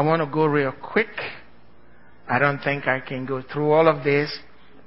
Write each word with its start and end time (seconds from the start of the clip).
I 0.00 0.02
want 0.02 0.22
to 0.22 0.34
go 0.34 0.46
real 0.46 0.72
quick. 0.72 1.10
I 2.26 2.38
don't 2.38 2.58
think 2.60 2.86
I 2.86 3.00
can 3.00 3.26
go 3.26 3.42
through 3.42 3.70
all 3.70 3.86
of 3.86 4.02
this, 4.02 4.34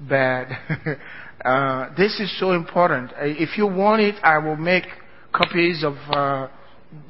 but 0.02 0.48
uh, 1.46 1.94
this 1.96 2.20
is 2.20 2.36
so 2.40 2.54
important. 2.54 3.12
Uh, 3.12 3.18
if 3.26 3.56
you 3.56 3.68
want 3.68 4.02
it, 4.02 4.16
I 4.24 4.40
will 4.40 4.56
make 4.56 4.86
copies 5.32 5.84
of 5.84 5.94
uh, 6.10 6.48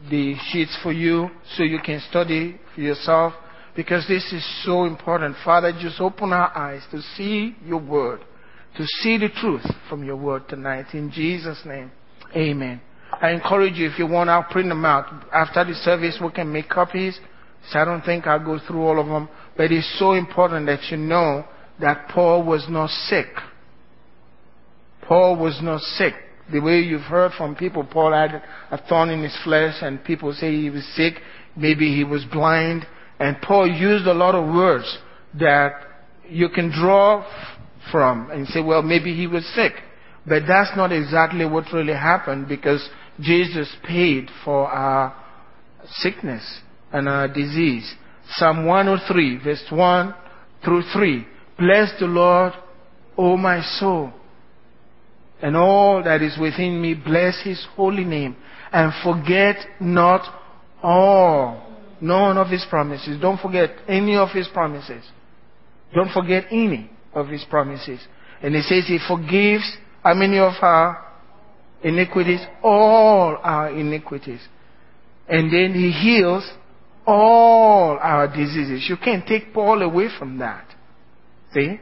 the 0.09 0.35
sheets 0.49 0.77
for 0.83 0.91
you 0.91 1.29
so 1.55 1.63
you 1.63 1.79
can 1.79 2.01
study 2.09 2.59
for 2.75 2.81
yourself 2.81 3.35
because 3.73 4.05
this 4.09 4.33
is 4.33 4.45
so 4.65 4.83
important. 4.83 5.37
Father, 5.45 5.71
just 5.71 6.01
open 6.01 6.33
our 6.33 6.51
eyes 6.57 6.81
to 6.91 7.01
see 7.15 7.55
your 7.65 7.79
word, 7.79 8.19
to 8.75 8.85
see 8.99 9.17
the 9.17 9.29
truth 9.29 9.65
from 9.87 10.03
your 10.03 10.17
word 10.17 10.49
tonight. 10.49 10.87
In 10.91 11.09
Jesus' 11.09 11.61
name, 11.65 11.89
amen. 12.35 12.81
I 13.21 13.29
encourage 13.29 13.75
you, 13.75 13.89
if 13.89 13.97
you 13.97 14.07
want, 14.07 14.29
I'll 14.29 14.43
print 14.43 14.67
them 14.67 14.83
out. 14.83 15.05
After 15.33 15.63
the 15.63 15.73
service, 15.75 16.19
we 16.21 16.31
can 16.31 16.51
make 16.51 16.67
copies. 16.67 17.17
So 17.69 17.79
I 17.79 17.85
don't 17.85 18.01
think 18.01 18.27
I'll 18.27 18.43
go 18.43 18.59
through 18.65 18.81
all 18.81 18.99
of 18.99 19.07
them. 19.07 19.29
But 19.55 19.71
it's 19.71 19.97
so 19.99 20.13
important 20.13 20.65
that 20.65 20.91
you 20.91 20.97
know 20.97 21.45
that 21.79 22.09
Paul 22.09 22.43
was 22.43 22.65
not 22.69 22.89
sick. 22.89 23.27
Paul 25.07 25.37
was 25.37 25.59
not 25.61 25.81
sick. 25.81 26.13
The 26.51 26.59
way 26.59 26.79
you've 26.79 27.01
heard 27.01 27.31
from 27.37 27.55
people, 27.55 27.83
Paul 27.83 28.13
had 28.13 28.41
a 28.71 28.77
thorn 28.89 29.09
in 29.09 29.23
his 29.23 29.37
flesh 29.43 29.75
and 29.81 30.03
people 30.03 30.33
say 30.33 30.51
he 30.51 30.69
was 30.69 30.85
sick. 30.95 31.15
Maybe 31.55 31.95
he 31.95 32.03
was 32.03 32.25
blind. 32.31 32.85
And 33.19 33.41
Paul 33.41 33.67
used 33.67 34.05
a 34.07 34.13
lot 34.13 34.35
of 34.35 34.53
words 34.53 34.97
that 35.39 35.73
you 36.27 36.49
can 36.49 36.69
draw 36.69 37.25
from 37.91 38.29
and 38.31 38.47
say, 38.47 38.61
well, 38.61 38.81
maybe 38.81 39.15
he 39.15 39.27
was 39.27 39.45
sick. 39.55 39.73
But 40.25 40.43
that's 40.47 40.75
not 40.75 40.91
exactly 40.91 41.45
what 41.45 41.65
really 41.73 41.93
happened 41.93 42.47
because 42.47 42.87
Jesus 43.19 43.73
paid 43.85 44.29
for 44.43 44.67
our 44.67 45.15
sickness 45.85 46.61
and 46.93 47.09
our 47.09 47.27
disease. 47.27 47.93
Psalm 48.35 48.65
103, 48.65 49.43
verse 49.43 49.65
1 49.69 50.15
through 50.63 50.83
3. 50.93 51.27
Bless 51.57 51.91
the 51.99 52.05
Lord, 52.05 52.53
O 53.17 53.35
my 53.35 53.61
soul, 53.79 54.13
and 55.41 55.57
all 55.57 56.01
that 56.03 56.21
is 56.21 56.37
within 56.39 56.81
me, 56.81 56.93
bless 56.93 57.43
his 57.43 57.67
holy 57.75 58.05
name, 58.05 58.35
and 58.71 58.93
forget 59.03 59.57
not 59.81 60.21
all, 60.81 61.61
none 61.99 62.37
of 62.37 62.47
his 62.47 62.65
promises. 62.69 63.19
Don't 63.19 63.39
forget 63.39 63.71
any 63.87 64.15
of 64.15 64.29
his 64.29 64.47
promises. 64.47 65.03
Don't 65.93 66.11
forget 66.11 66.45
any 66.49 66.89
of 67.13 67.27
his 67.27 67.43
promises. 67.49 67.99
And 68.41 68.55
he 68.55 68.61
says 68.61 68.85
he 68.87 68.99
forgives 69.07 69.77
how 70.03 70.13
many 70.13 70.39
of 70.39 70.53
our 70.61 71.05
iniquities? 71.83 72.41
All 72.63 73.37
our 73.41 73.69
iniquities. 73.69 74.41
And 75.27 75.51
then 75.53 75.73
he 75.73 75.91
heals 75.91 76.49
all 77.05 77.97
our 78.01 78.27
diseases. 78.27 78.85
You 78.89 78.97
can't 78.97 79.25
take 79.25 79.53
Paul 79.53 79.81
away 79.81 80.07
from 80.17 80.37
that. 80.39 80.65
See? 81.53 81.79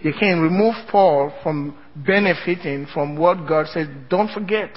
You 0.00 0.12
can't 0.18 0.42
remove 0.42 0.74
Paul 0.90 1.32
from 1.42 1.76
benefiting 1.96 2.86
from 2.92 3.16
what 3.16 3.48
God 3.48 3.66
says. 3.68 3.88
Don't 4.10 4.30
forget. 4.30 4.70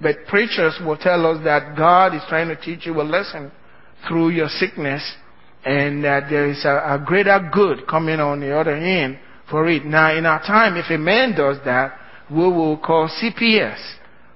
But 0.00 0.26
preachers 0.28 0.78
will 0.84 0.96
tell 0.96 1.26
us 1.26 1.42
that 1.44 1.76
God 1.76 2.14
is 2.14 2.22
trying 2.28 2.48
to 2.48 2.56
teach 2.56 2.86
you 2.86 3.00
a 3.00 3.02
lesson 3.02 3.50
through 4.06 4.30
your 4.30 4.48
sickness 4.48 5.02
and 5.64 6.04
that 6.04 6.28
there 6.28 6.50
is 6.50 6.64
a, 6.64 6.68
a 6.68 7.02
greater 7.04 7.50
good 7.52 7.86
coming 7.88 8.20
on 8.20 8.40
the 8.40 8.56
other 8.56 8.76
end 8.76 9.18
for 9.50 9.68
it. 9.68 9.84
Now, 9.84 10.14
in 10.14 10.26
our 10.26 10.40
time, 10.40 10.76
if 10.76 10.90
a 10.90 10.98
man 10.98 11.34
does 11.36 11.56
that, 11.64 11.98
we 12.30 12.36
will 12.36 12.76
call 12.76 13.08
CPS 13.08 13.78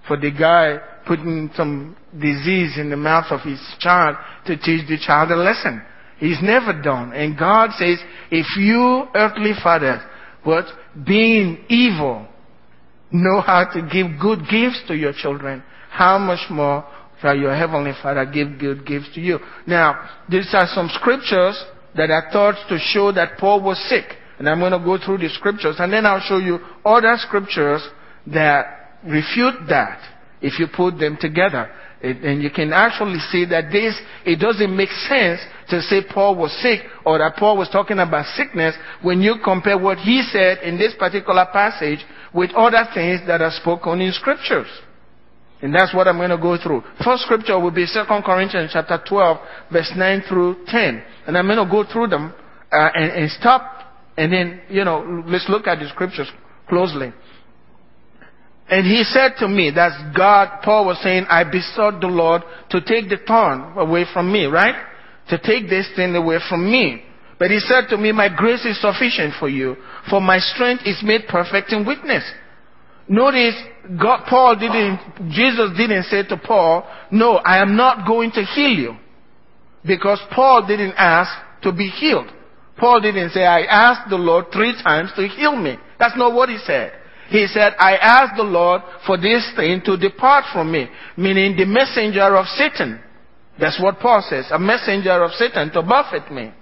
for 0.07 0.17
the 0.17 0.31
guy 0.31 0.79
putting 1.09 1.51
some 1.57 1.97
disease 2.13 2.79
in 2.79 2.91
the 2.91 2.97
mouth 2.97 3.27
of 3.31 3.41
his 3.41 3.59
child 3.81 4.17
to 4.47 4.57
teach 4.57 4.87
the 4.87 4.99
child 5.05 5.31
a 5.31 5.37
lesson. 5.37 5.83
He's 6.19 6.39
never 6.43 6.81
done. 6.81 7.13
And 7.13 7.39
God 7.39 7.71
says, 7.79 7.99
if 8.31 8.47
you 8.59 9.07
earthly 9.15 9.53
fathers, 9.63 10.01
what, 10.45 10.67
being 11.07 11.65
evil, 11.69 12.29
know 13.11 13.41
how 13.41 13.65
to 13.73 13.83
give 13.83 14.21
good 14.21 14.41
gifts 14.51 14.83
to 14.89 14.95
your 14.95 15.13
children, 15.13 15.63
how 15.91 16.19
much 16.19 16.51
more 16.51 16.87
shall 17.21 17.37
your 17.37 17.57
heavenly 17.57 17.93
Father 18.03 18.27
give 18.27 18.59
good 18.59 18.87
gifts 18.87 19.09
to 19.15 19.21
you? 19.21 19.39
Now, 19.67 20.09
these 20.29 20.49
are 20.53 20.67
some 20.75 20.91
scriptures 20.93 21.61
that 21.97 22.11
are 22.11 22.29
thought 22.31 22.69
to 22.69 22.79
show 22.79 23.13
that 23.13 23.39
Paul 23.39 23.63
was 23.63 23.79
sick. 23.89 24.05
And 24.39 24.49
I'm 24.49 24.61
going 24.61 24.73
to 24.73 24.79
go 24.79 25.05
through 25.05 25.19
the 25.19 25.29
scriptures 25.31 25.77
and 25.79 25.93
then 25.93 26.07
I'll 26.07 26.21
show 26.21 26.39
you 26.39 26.59
other 26.85 27.15
scriptures 27.17 27.83
that 28.27 29.01
refute 29.05 29.55
that 29.69 30.18
if 30.41 30.59
you 30.59 30.67
put 30.75 30.99
them 30.99 31.17
together. 31.21 31.71
It, 32.01 32.25
and 32.25 32.43
you 32.43 32.51
can 32.51 32.73
actually 32.73 33.19
see 33.31 33.45
that 33.47 33.73
this, 33.73 33.99
it 34.25 34.39
doesn't 34.39 34.77
make 34.77 34.91
sense 35.09 35.41
to 35.71 35.83
say 35.83 36.03
Paul 36.09 36.37
was 36.37 36.53
sick 36.63 36.81
or 37.05 37.19
that 37.19 37.37
Paul 37.37 37.59
was 37.59 37.69
talking 37.71 37.99
about 37.99 38.27
sickness 38.37 38.77
when 39.03 39.21
you 39.21 39.37
compare 39.43 39.79
what 39.79 39.99
he 39.99 40.23
said 40.31 40.59
in 40.59 40.79
this 40.79 40.95
particular 40.99 41.47
passage 41.53 42.05
with 42.33 42.51
other 42.55 42.87
things 42.95 43.21
that 43.27 43.43
are 43.43 43.51
spoken 43.51 44.01
in 44.01 44.13
scriptures. 44.13 44.69
And 45.61 45.75
that's 45.75 45.93
what 45.93 46.07
I'm 46.07 46.19
going 46.19 46.31
to 46.31 46.39
go 46.39 46.57
through. 46.57 46.85
First 47.05 47.25
scripture 47.25 47.59
will 47.59 47.73
be 47.73 47.85
2 47.85 48.05
Corinthians 48.25 48.71
chapter 48.73 49.03
12 49.09 49.39
verse 49.73 49.93
9 49.97 50.23
through 50.29 50.65
10. 50.69 51.03
And 51.27 51.37
I'm 51.37 51.47
going 51.47 51.59
to 51.59 51.71
go 51.71 51.85
through 51.91 52.07
them 52.09 52.33
uh, 52.71 52.91
and, 52.95 53.11
and 53.11 53.31
stop 53.33 53.79
and 54.19 54.33
then, 54.33 54.61
you 54.69 54.85
know, 54.85 55.23
let's 55.27 55.49
look 55.49 55.69
at 55.69 55.79
the 55.79 55.89
scriptures 55.91 56.29
closely. 56.69 57.13
And 58.71 58.87
he 58.87 59.03
said 59.05 59.33
to 59.39 59.49
me, 59.49 59.71
that's 59.75 59.97
God, 60.17 60.61
Paul 60.63 60.87
was 60.87 60.99
saying, 61.03 61.25
I 61.29 61.45
besought 61.45 62.01
the 62.01 62.07
Lord 62.07 62.43
to 62.71 62.81
take 62.81 63.09
the 63.09 63.17
thorn 63.27 63.79
away 63.79 64.05
from 64.13 64.31
me, 64.31 64.45
right? 64.45 64.75
To 65.31 65.39
take 65.39 65.71
this 65.71 65.89
thing 65.97 66.15
away 66.15 66.39
from 66.49 66.71
me. 66.71 67.03
But 67.39 67.51
he 67.51 67.61
said 67.61 67.89
to 67.91 67.97
me, 67.97 68.13
my 68.13 68.29
grace 68.35 68.65
is 68.65 68.81
sufficient 68.81 69.35
for 69.39 69.49
you, 69.49 69.77
for 70.11 70.21
my 70.21 70.39
strength 70.39 70.83
is 70.85 71.01
made 71.03 71.23
perfect 71.29 71.73
in 71.73 71.87
weakness. 71.87 72.25
Notice, 73.09 73.55
God, 73.99 74.27
Paul 74.29 74.57
didn't, 74.57 75.31
Jesus 75.31 75.71
didn't 75.79 76.05
say 76.05 76.25
to 76.25 76.37
Paul, 76.37 76.87
no, 77.11 77.37
I 77.37 77.63
am 77.63 77.75
not 77.75 78.07
going 78.07 78.33
to 78.33 78.43
heal 78.43 78.71
you. 78.71 78.97
Because 79.87 80.21
Paul 80.35 80.67
didn't 80.67 80.95
ask 80.99 81.31
to 81.63 81.73
be 81.73 81.89
healed. 81.89 82.31
Paul 82.77 83.01
didn't 83.01 83.31
say, 83.31 83.45
I 83.45 83.63
asked 83.63 84.11
the 84.11 84.17
Lord 84.17 84.47
three 84.53 84.75
times 84.83 85.11
to 85.17 85.27
heal 85.27 85.57
me. 85.57 85.77
That's 85.99 86.17
not 86.19 86.35
what 86.35 86.49
he 86.49 86.59
said. 86.59 86.93
He 87.29 87.47
said, 87.47 87.75
I 87.79 87.97
asked 87.97 88.37
the 88.37 88.43
Lord 88.43 88.83
for 89.07 89.19
this 89.19 89.51
thing 89.55 89.83
to 89.85 89.97
depart 89.97 90.45
from 90.53 90.73
me, 90.73 90.89
meaning 91.17 91.57
the 91.57 91.67
messenger 91.67 92.37
of 92.37 92.47
Satan. 92.47 93.01
That's 93.61 93.81
what 93.81 94.01
Paul 94.01 94.25
says, 94.29 94.47
a 94.51 94.59
messenger 94.59 95.23
of 95.23 95.33
Satan 95.33 95.71
to 95.73 95.83
buffet 95.83 96.33
me. 96.33 96.53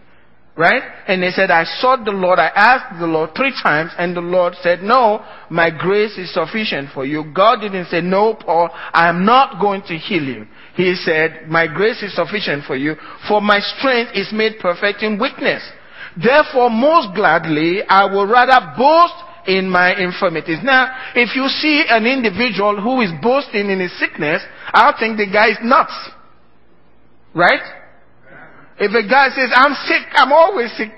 Right? 0.57 0.83
And 1.07 1.23
he 1.23 1.31
said, 1.33 1.51
I 1.51 1.65
sought 1.65 2.07
the 2.07 2.13
Lord, 2.13 2.39
I 2.39 2.47
asked 2.47 2.99
the 2.99 3.07
Lord 3.07 3.31
three 3.37 3.53
times, 3.63 3.91
and 3.99 4.17
the 4.17 4.23
Lord 4.23 4.55
said, 4.63 4.83
No, 4.83 5.23
my 5.51 5.71
grace 5.71 6.17
is 6.17 6.33
sufficient 6.33 6.89
for 6.95 7.05
you. 7.05 7.31
God 7.35 7.61
didn't 7.61 7.89
say, 7.89 8.01
No, 8.01 8.33
Paul, 8.33 8.71
I 8.73 9.07
am 9.11 9.27
not 9.27 9.61
going 9.61 9.83
to 9.83 9.99
heal 9.99 10.23
you. 10.23 10.47
He 10.75 10.95
said, 10.95 11.43
My 11.47 11.67
grace 11.67 12.03
is 12.03 12.15
sufficient 12.15 12.65
for 12.65 12.75
you, 12.75 12.95
for 13.29 13.43
my 13.43 13.61
strength 13.61 14.13
is 14.15 14.33
made 14.33 14.59
perfect 14.59 15.03
in 15.03 15.21
weakness. 15.21 15.63
Therefore, 16.17 16.71
most 16.71 17.15
gladly, 17.15 17.83
I 17.87 18.07
will 18.07 18.27
rather 18.27 18.75
boast 18.79 19.26
in 19.47 19.69
my 19.71 19.95
infirmities. 19.95 20.59
Now, 20.63 20.95
if 21.15 21.35
you 21.35 21.49
see 21.49 21.85
an 21.89 22.07
individual 22.07 22.81
who 22.81 23.01
is 23.01 23.11
boasting 23.23 23.71
in 23.71 23.81
his 23.81 23.97
sickness, 23.99 24.43
I'll 24.73 24.99
think 24.99 25.17
the 25.17 25.27
guy 25.27 25.51
is 25.51 25.59
nuts. 25.63 25.95
Right? 27.35 27.63
If 28.79 28.93
a 28.93 29.09
guy 29.09 29.29
says, 29.31 29.51
I'm 29.55 29.75
sick, 29.87 30.05
I'm 30.13 30.33
always 30.33 30.71
sick, 30.77 30.93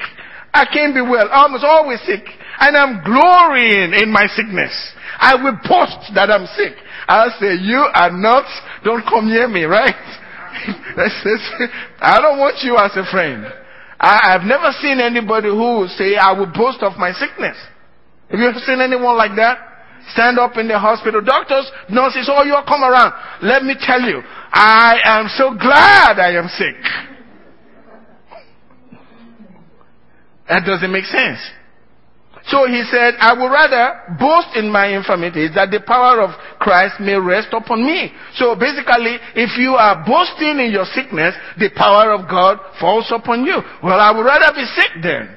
I 0.53 0.65
can't 0.67 0.95
be 0.95 1.01
well, 1.01 1.29
I'm 1.31 1.55
always 1.63 2.01
sick, 2.03 2.25
and 2.59 2.77
I'm 2.77 3.05
glorying 3.05 3.95
in 3.95 4.11
my 4.11 4.27
sickness, 4.35 4.73
I 5.19 5.35
will 5.37 5.59
boast 5.63 6.11
that 6.15 6.31
I'm 6.31 6.47
sick. 6.57 6.75
I'll 7.07 7.35
say, 7.39 7.55
you 7.55 7.79
are 7.79 8.11
nuts, 8.11 8.51
don't 8.85 9.05
come 9.07 9.29
near 9.29 9.47
me, 9.47 9.65
right? 9.65 9.95
I 12.01 12.19
don't 12.21 12.39
want 12.39 12.59
you 12.63 12.77
as 12.77 12.97
a 12.97 13.09
friend. 13.11 13.47
I, 14.01 14.33
have 14.33 14.43
never 14.43 14.71
seen 14.81 15.01
anybody 15.01 15.49
who 15.49 15.87
say, 15.89 16.17
I 16.17 16.33
will 16.33 16.51
boast 16.53 16.83
of 16.83 16.99
my 16.99 17.13
sickness. 17.13 17.57
Have 18.31 18.41
you 18.41 18.47
ever 18.47 18.59
seen 18.61 18.81
anyone 18.81 19.17
like 19.17 19.37
that? 19.37 19.59
Stand 20.13 20.39
up 20.39 20.57
in 20.57 20.69
the 20.69 20.79
hospital. 20.79 21.21
Doctors, 21.21 21.71
nurses, 21.91 22.31
oh, 22.33 22.45
you 22.45 22.55
all 22.55 22.65
come 22.65 22.83
around. 22.83 23.13
Let 23.43 23.65
me 23.65 23.75
tell 23.79 24.01
you, 24.01 24.23
I 24.53 25.01
am 25.05 25.29
so 25.37 25.51
glad 25.55 26.19
I 26.19 26.33
am 26.37 26.49
sick. 26.49 26.77
That 30.49 30.65
doesn't 30.65 30.91
make 30.91 31.05
sense. 31.05 31.39
So 32.49 32.67
he 32.67 32.83
said, 32.91 33.15
I 33.21 33.35
would 33.35 33.53
rather 33.53 34.17
boast 34.19 34.57
in 34.57 34.73
my 34.73 34.97
infirmities 34.97 35.53
that 35.55 35.71
the 35.71 35.81
power 35.85 36.23
of 36.23 36.31
Christ 36.59 36.97
may 36.99 37.17
rest 37.17 37.49
upon 37.53 37.85
me. 37.85 38.11
So 38.37 38.57
basically, 38.57 39.21
if 39.37 39.59
you 39.59 39.75
are 39.77 40.03
boasting 40.07 40.57
in 40.65 40.73
your 40.73 40.87
sickness, 40.87 41.35
the 41.59 41.69
power 41.77 42.13
of 42.13 42.29
God 42.29 42.57
falls 42.81 43.13
upon 43.13 43.45
you. 43.45 43.61
Well, 43.83 44.01
I 44.01 44.17
would 44.17 44.25
rather 44.25 44.55
be 44.55 44.65
sick 44.65 45.03
then. 45.03 45.37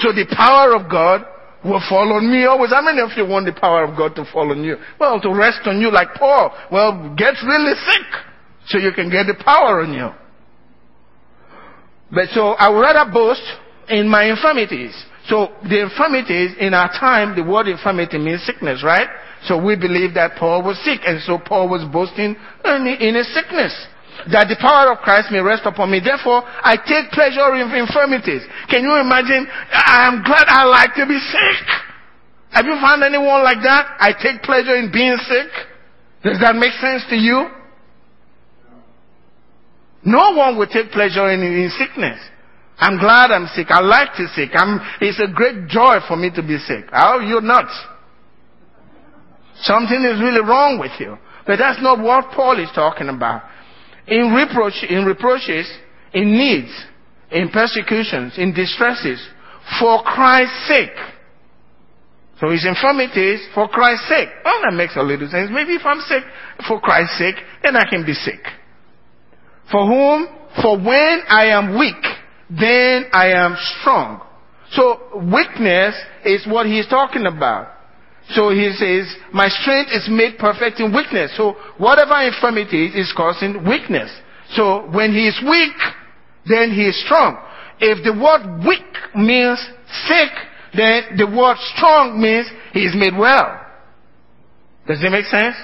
So 0.00 0.12
the 0.12 0.26
power 0.36 0.76
of 0.76 0.90
God 0.90 1.24
will 1.64 1.82
fall 1.88 2.12
on 2.12 2.30
me 2.30 2.44
always. 2.44 2.70
How 2.70 2.82
many 2.82 3.00
of 3.00 3.10
you 3.16 3.26
want 3.26 3.46
the 3.46 3.58
power 3.58 3.84
of 3.84 3.96
God 3.96 4.14
to 4.16 4.24
fall 4.30 4.50
on 4.50 4.62
you? 4.62 4.76
Well, 5.00 5.20
to 5.20 5.30
rest 5.34 5.60
on 5.66 5.80
you 5.80 5.90
like 5.90 6.14
Paul. 6.14 6.52
Well, 6.70 7.14
get 7.16 7.34
really 7.44 7.74
sick 7.86 8.06
so 8.66 8.78
you 8.78 8.92
can 8.92 9.10
get 9.10 9.26
the 9.26 9.42
power 9.42 9.82
on 9.82 9.92
you. 9.92 10.10
But 12.10 12.28
so 12.30 12.52
I 12.52 12.68
would 12.68 12.80
rather 12.80 13.10
boast 13.10 13.42
in 13.88 14.08
my 14.08 14.24
infirmities. 14.24 14.94
So 15.26 15.48
the 15.62 15.82
infirmities 15.82 16.52
in 16.60 16.74
our 16.74 16.88
time, 16.88 17.34
the 17.34 17.42
word 17.42 17.66
infirmity 17.66 18.18
means 18.18 18.44
sickness, 18.44 18.84
right? 18.84 19.08
So 19.46 19.62
we 19.62 19.74
believe 19.76 20.14
that 20.14 20.36
Paul 20.38 20.62
was 20.62 20.78
sick, 20.84 21.00
and 21.06 21.20
so 21.22 21.38
Paul 21.38 21.68
was 21.68 21.84
boasting 21.90 22.36
in, 22.64 22.86
in 22.86 23.14
his 23.14 23.32
sickness. 23.34 23.72
That 24.30 24.46
the 24.48 24.56
power 24.60 24.92
of 24.94 25.02
Christ 25.02 25.28
may 25.30 25.40
rest 25.40 25.66
upon 25.66 25.90
me. 25.90 26.00
Therefore, 26.00 26.42
I 26.44 26.78
take 26.78 27.10
pleasure 27.10 27.54
in 27.58 27.66
infirmities. 27.74 28.46
Can 28.70 28.86
you 28.86 28.94
imagine? 28.96 29.46
I 29.70 30.06
am 30.06 30.22
glad 30.22 30.46
I 30.48 30.64
like 30.64 30.94
to 30.94 31.04
be 31.06 31.18
sick. 31.18 31.66
Have 32.54 32.66
you 32.66 32.78
found 32.80 33.02
anyone 33.02 33.42
like 33.42 33.58
that? 33.66 33.98
I 33.98 34.14
take 34.14 34.42
pleasure 34.42 34.76
in 34.76 34.92
being 34.92 35.18
sick. 35.26 35.50
Does 36.22 36.38
that 36.40 36.54
make 36.54 36.72
sense 36.78 37.02
to 37.10 37.16
you? 37.16 37.50
No 40.04 40.36
one 40.36 40.56
would 40.58 40.70
take 40.70 40.90
pleasure 40.92 41.28
in, 41.30 41.42
in 41.42 41.70
sickness. 41.76 42.20
I'm 42.78 42.98
glad 42.98 43.30
I'm 43.30 43.46
sick. 43.48 43.68
I 43.70 43.80
like 43.80 44.14
to 44.16 44.26
sick. 44.34 44.50
I'm, 44.54 44.80
it's 45.00 45.20
a 45.20 45.32
great 45.32 45.68
joy 45.68 45.98
for 46.06 46.16
me 46.16 46.30
to 46.34 46.42
be 46.42 46.58
sick. 46.58 46.86
How 46.90 47.18
you're 47.20 47.40
nuts. 47.40 47.74
Something 49.62 50.04
is 50.04 50.20
really 50.20 50.40
wrong 50.40 50.78
with 50.78 50.92
you. 50.98 51.16
But 51.46 51.58
that's 51.58 51.80
not 51.82 52.00
what 52.00 52.32
Paul 52.34 52.58
is 52.62 52.68
talking 52.74 53.08
about. 53.08 53.42
In 54.06 54.32
reproach, 54.34 54.84
in 54.88 55.04
reproaches, 55.04 55.70
in 56.12 56.32
needs, 56.32 56.70
in 57.30 57.48
persecutions, 57.48 58.34
in 58.36 58.52
distresses, 58.52 59.26
for 59.80 60.02
Christ's 60.02 60.68
sake. 60.68 60.96
So 62.40 62.50
his 62.50 62.66
infirmities 62.66 63.46
for 63.54 63.68
Christ's 63.68 64.08
sake. 64.08 64.28
Well, 64.44 64.60
that 64.64 64.74
makes 64.74 64.96
a 64.96 65.02
little 65.02 65.28
sense. 65.28 65.50
Maybe 65.52 65.74
if 65.74 65.82
I'm 65.84 66.00
sick 66.00 66.22
for 66.68 66.80
Christ's 66.80 67.18
sake, 67.18 67.36
then 67.62 67.76
I 67.76 67.88
can 67.88 68.04
be 68.04 68.12
sick. 68.12 68.40
For 69.70 69.86
whom? 69.86 70.28
For 70.60 70.76
when 70.76 71.22
I 71.28 71.46
am 71.46 71.78
weak, 71.78 72.02
then 72.50 73.06
I 73.12 73.28
am 73.32 73.56
strong. 73.80 74.20
So 74.70 75.22
weakness 75.32 75.94
is 76.24 76.46
what 76.46 76.66
he's 76.66 76.86
talking 76.88 77.26
about. 77.26 77.73
So 78.30 78.50
he 78.50 78.72
says, 78.72 79.14
my 79.32 79.48
strength 79.48 79.90
is 79.92 80.08
made 80.08 80.38
perfect 80.38 80.80
in 80.80 80.94
weakness. 80.94 81.32
So 81.36 81.56
whatever 81.76 82.20
infirmity 82.22 82.86
is 82.86 83.12
causing 83.14 83.68
weakness. 83.68 84.10
So 84.54 84.88
when 84.90 85.12
he 85.12 85.28
is 85.28 85.38
weak, 85.46 85.76
then 86.46 86.70
he 86.70 86.86
is 86.86 87.04
strong. 87.04 87.36
If 87.80 88.02
the 88.02 88.12
word 88.12 88.64
weak 88.66 89.14
means 89.14 89.58
sick, 90.06 90.30
then 90.74 91.16
the 91.18 91.26
word 91.26 91.56
strong 91.76 92.20
means 92.20 92.46
he 92.72 92.80
is 92.80 92.94
made 92.96 93.16
well. 93.16 93.60
Does 94.86 95.00
that 95.00 95.10
make 95.10 95.26
sense? 95.26 95.56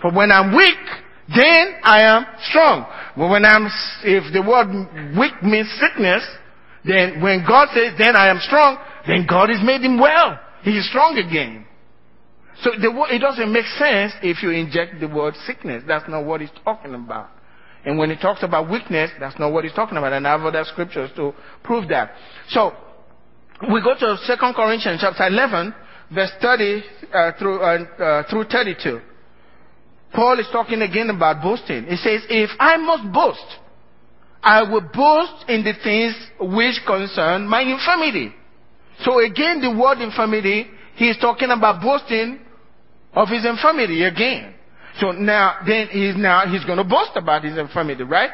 For 0.00 0.12
when 0.12 0.30
I'm 0.30 0.54
weak, 0.54 0.78
then 1.34 1.78
I 1.82 2.02
am 2.02 2.26
strong. 2.48 2.86
But 3.16 3.28
when 3.28 3.44
I'm, 3.44 3.66
if 4.04 4.32
the 4.32 4.42
word 4.42 5.18
weak 5.18 5.42
means 5.42 5.68
sickness, 5.80 6.22
then 6.84 7.20
when 7.20 7.44
God 7.46 7.68
says, 7.74 7.94
then 7.98 8.14
I 8.14 8.28
am 8.28 8.38
strong, 8.40 8.78
then 9.06 9.26
God 9.28 9.48
has 9.48 9.58
made 9.64 9.80
him 9.80 9.98
well. 9.98 10.38
He 10.66 10.72
is 10.72 10.88
strong 10.88 11.16
again. 11.16 11.64
So 12.60 12.70
the, 12.72 12.90
it 13.14 13.20
doesn't 13.20 13.52
make 13.52 13.66
sense 13.78 14.12
if 14.20 14.42
you 14.42 14.50
inject 14.50 14.98
the 14.98 15.06
word 15.06 15.34
sickness. 15.46 15.84
That's 15.86 16.08
not 16.08 16.24
what 16.24 16.40
he's 16.40 16.50
talking 16.64 16.92
about. 16.92 17.30
And 17.84 17.96
when 17.96 18.10
he 18.10 18.16
talks 18.16 18.42
about 18.42 18.68
weakness, 18.68 19.12
that's 19.20 19.38
not 19.38 19.52
what 19.52 19.62
he's 19.62 19.74
talking 19.74 19.96
about. 19.96 20.12
And 20.12 20.26
I 20.26 20.32
have 20.32 20.40
other 20.40 20.64
scriptures 20.64 21.10
to 21.14 21.32
prove 21.62 21.88
that. 21.90 22.16
So, 22.48 22.72
we 23.72 23.80
go 23.80 23.94
to 23.94 24.16
2 24.26 24.52
Corinthians 24.56 24.98
chapter 25.00 25.28
11, 25.28 25.72
verse 26.12 26.32
30 26.42 26.82
uh, 27.14 27.30
through, 27.38 27.60
uh, 27.60 27.84
uh, 28.02 28.22
through 28.28 28.46
32. 28.50 29.00
Paul 30.14 30.40
is 30.40 30.48
talking 30.50 30.82
again 30.82 31.10
about 31.10 31.44
boasting. 31.44 31.84
He 31.84 31.94
says, 31.94 32.22
if 32.28 32.50
I 32.58 32.76
must 32.76 33.12
boast, 33.12 33.46
I 34.42 34.64
will 34.64 34.80
boast 34.92 35.48
in 35.48 35.62
the 35.62 35.74
things 35.84 36.16
which 36.40 36.80
concern 36.84 37.46
my 37.46 37.60
infirmity. 37.60 38.34
So 39.04 39.24
again, 39.24 39.60
the 39.60 39.76
word 39.78 39.98
infirmity, 39.98 40.66
he 40.94 41.08
is 41.08 41.16
talking 41.20 41.50
about 41.50 41.82
boasting 41.82 42.40
of 43.12 43.28
his 43.28 43.44
infirmity 43.44 44.04
again. 44.04 44.54
So 44.98 45.12
now, 45.12 45.56
then 45.66 45.88
he's 45.88 46.16
now, 46.16 46.46
he's 46.50 46.64
going 46.64 46.78
to 46.78 46.84
boast 46.84 47.12
about 47.16 47.44
his 47.44 47.58
infirmity, 47.58 48.02
right? 48.02 48.30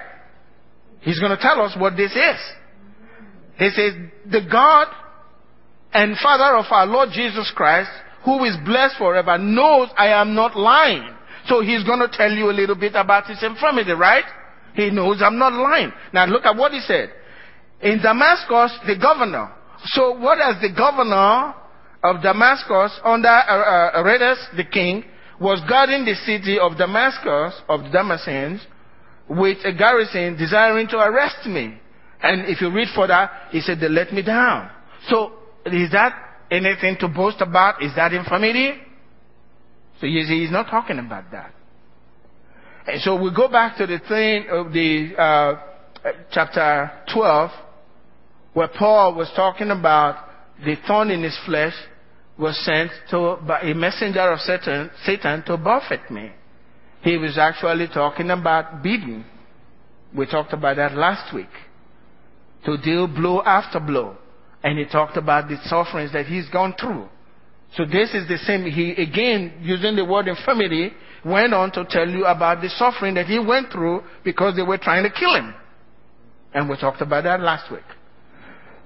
He's 1.01 1.19
going 1.19 1.37
to 1.37 1.43
tell 1.43 1.61
us 1.61 1.75
what 1.77 1.97
this 1.97 2.13
is. 2.13 2.41
He 3.59 3.71
says, 3.71 3.95
the 4.31 4.49
God 4.51 4.87
and 5.93 6.17
Father 6.19 6.57
of 6.57 6.67
our 6.71 6.87
Lord 6.87 7.11
Jesus 7.13 7.53
Christ, 7.55 7.91
who 8.25 8.45
is 8.45 8.57
blessed 8.65 8.97
forever, 8.99 9.37
knows 9.39 9.89
I 9.97 10.09
am 10.09 10.35
not 10.35 10.57
lying. 10.57 11.09
So 11.47 11.61
he's 11.61 11.83
going 11.83 11.99
to 11.99 12.09
tell 12.09 12.31
you 12.31 12.51
a 12.51 12.55
little 12.55 12.77
bit 12.77 12.95
about 12.95 13.27
his 13.27 13.43
infirmity, 13.43 13.93
right? 13.93 14.25
He 14.75 14.91
knows 14.91 15.21
I'm 15.21 15.39
not 15.39 15.53
lying. 15.53 15.93
Now 16.13 16.27
look 16.27 16.45
at 16.45 16.57
what 16.57 16.73
he 16.73 16.81
said. 16.81 17.11
In 17.83 18.01
Damascus, 18.01 18.79
the 18.87 18.97
governor. 19.01 19.53
So 19.85 20.19
what 20.19 20.39
has 20.39 20.61
the 20.61 20.71
governor 20.75 21.55
of 22.05 22.23
Damascus 22.23 22.99
under 23.05 23.29
uh, 23.29 23.93
uh, 23.97 24.01
Aretas, 24.03 24.39
the 24.57 24.65
king, 24.65 25.05
was 25.41 25.61
guarding 25.69 26.05
the 26.05 26.15
city 26.15 26.59
of 26.59 26.77
Damascus, 26.77 27.61
of 27.69 27.83
the 27.85 27.89
Damascenes, 27.89 28.61
with 29.29 29.59
a 29.65 29.73
garrison 29.73 30.37
desiring 30.37 30.89
to 30.89 30.99
arrest 30.99 31.47
me. 31.47 31.79
And 32.23 32.47
if 32.47 32.61
you 32.61 32.71
read 32.71 32.89
further, 32.95 33.29
he 33.51 33.61
said, 33.61 33.81
they 33.81 33.89
let 33.89 34.13
me 34.13 34.23
down. 34.23 34.71
So, 35.09 35.33
is 35.67 35.91
that 35.93 36.15
anything 36.51 36.97
to 37.01 37.09
boast 37.09 37.41
about? 37.41 37.83
Is 37.83 37.93
that 37.97 38.13
infirmity? 38.13 38.75
So 40.01 40.07
you 40.07 40.25
see, 40.25 40.41
he's 40.43 40.51
not 40.51 40.67
talking 40.69 40.99
about 40.99 41.31
that. 41.33 41.55
And 42.87 43.01
so 43.03 43.21
we 43.21 43.33
go 43.35 43.49
back 43.49 43.77
to 43.79 43.87
the 43.87 44.01
thing 44.01 44.47
of 44.51 44.73
the 44.73 45.15
uh, 45.17 46.13
chapter 46.33 46.91
12, 47.13 47.51
where 48.55 48.69
Paul 48.69 49.15
was 49.15 49.31
talking 49.35 49.71
about 49.71 50.29
the 50.65 50.77
thorn 50.87 51.11
in 51.11 51.23
his 51.23 51.39
flesh 51.47 51.75
was 52.39 52.59
sent 52.65 52.91
to 53.11 53.39
by 53.47 53.61
a 53.61 53.75
messenger 53.75 54.31
of 54.31 54.41
Satan, 54.41 54.91
Satan 55.05 55.43
to 55.45 55.57
buffet 55.57 56.11
me. 56.11 56.33
He 57.03 57.17
was 57.17 57.37
actually 57.39 57.89
talking 57.89 58.31
about 58.31 58.83
beating. 58.83 59.25
We 60.17 60.27
talked 60.27 60.53
about 60.53 60.77
that 60.77 60.95
last 60.95 61.35
week. 61.35 61.49
To 62.65 62.77
deal 62.77 63.09
blow 63.09 63.43
after 63.43 63.81
blow. 63.81 64.17
And 64.63 64.79
he 64.79 64.85
talked 64.85 65.17
about 65.17 65.49
the 65.49 65.57
sufferings 65.65 66.13
that 66.13 66.27
he's 66.27 66.49
gone 66.49 66.75
through. 66.79 67.09
So 67.77 67.85
this 67.85 68.15
is 68.15 68.29
the 68.29 68.39
same. 68.39 68.65
He 68.65 68.93
again, 68.93 69.55
using 69.61 69.97
the 69.97 70.05
word 70.05 70.29
infirmity, 70.29 70.93
went 71.25 71.55
on 71.55 71.73
to 71.73 71.85
tell 71.89 72.09
you 72.09 72.27
about 72.27 72.61
the 72.61 72.69
suffering 72.69 73.15
that 73.15 73.27
he 73.27 73.39
went 73.39 73.73
through 73.73 74.03
because 74.25 74.55
they 74.55 74.63
were 74.63 74.79
trying 74.79 75.03
to 75.03 75.11
kill 75.11 75.35
him. 75.35 75.55
And 76.55 76.69
we 76.69 76.77
talked 76.77 77.01
about 77.01 77.25
that 77.25 77.41
last 77.41 77.73
week. 77.73 77.83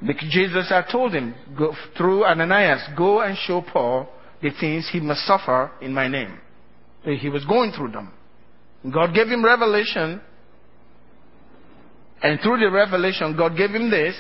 Because 0.05 0.29
Jesus 0.31 0.69
had 0.69 0.87
told 0.91 1.15
him, 1.15 1.35
go, 1.57 1.75
through 1.97 2.25
Ananias, 2.25 2.83
go 2.97 3.21
and 3.21 3.37
show 3.37 3.63
Paul 3.63 4.09
the 4.43 4.51
things 4.61 4.89
he 4.93 5.01
must 5.01 5.27
suffer 5.27 5.71
in 5.81 5.95
my 5.95 6.09
name. 6.09 6.39
He 7.03 7.29
was 7.29 7.45
going 7.45 7.73
through 7.73 7.93
them. 7.93 8.13
God 8.93 9.15
gave 9.15 9.29
him 9.29 9.45
revelation. 9.45 10.21
And 12.23 12.41
through 12.41 12.59
the 12.59 12.71
revelation, 12.71 13.37
God 13.37 13.57
gave 13.57 13.71
him 13.71 13.91
this 13.91 14.15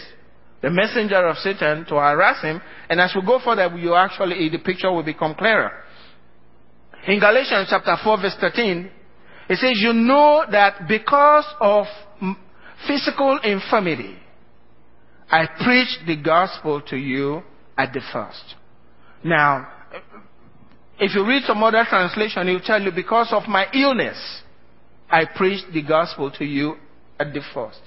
the 0.62 0.71
messenger 0.71 1.26
of 1.26 1.37
Satan 1.37 1.85
to 1.85 1.97
harass 1.97 2.42
him. 2.42 2.61
And 2.88 3.00
as 3.00 3.12
we 3.14 3.25
go 3.25 3.38
further, 3.45 3.76
you 3.76 3.95
actually, 3.95 4.49
the 4.49 4.59
picture 4.59 4.90
will 4.90 5.02
become 5.02 5.35
clearer. 5.35 5.71
In 7.06 7.21
Galatians 7.21 7.68
chapter 7.71 7.97
4 8.02 8.16
verse 8.21 8.37
13, 8.40 8.90
it 9.49 9.59
says, 9.59 9.73
you 9.75 9.92
know 9.92 10.45
that 10.50 10.88
because 10.88 11.45
of 11.61 11.87
physical 12.88 13.38
infirmity, 13.45 14.16
I 15.30 15.47
preached 15.47 16.06
the 16.06 16.16
gospel 16.16 16.80
to 16.88 16.97
you 16.97 17.42
at 17.76 17.92
the 17.92 18.00
first. 18.12 18.54
Now, 19.25 19.68
if 20.99 21.14
you 21.14 21.26
read 21.26 21.42
some 21.45 21.62
other 21.62 21.85
translation, 21.88 22.49
it 22.49 22.52
will 22.52 22.61
tell 22.61 22.80
you, 22.80 22.92
because 22.92 23.28
of 23.33 23.49
my 23.49 23.66
illness, 23.75 24.16
I 25.11 25.25
preached 25.25 25.73
the 25.73 25.83
gospel 25.83 26.30
to 26.33 26.45
you 26.45 26.76
at 27.18 27.33
the 27.33 27.42
first. 27.52 27.80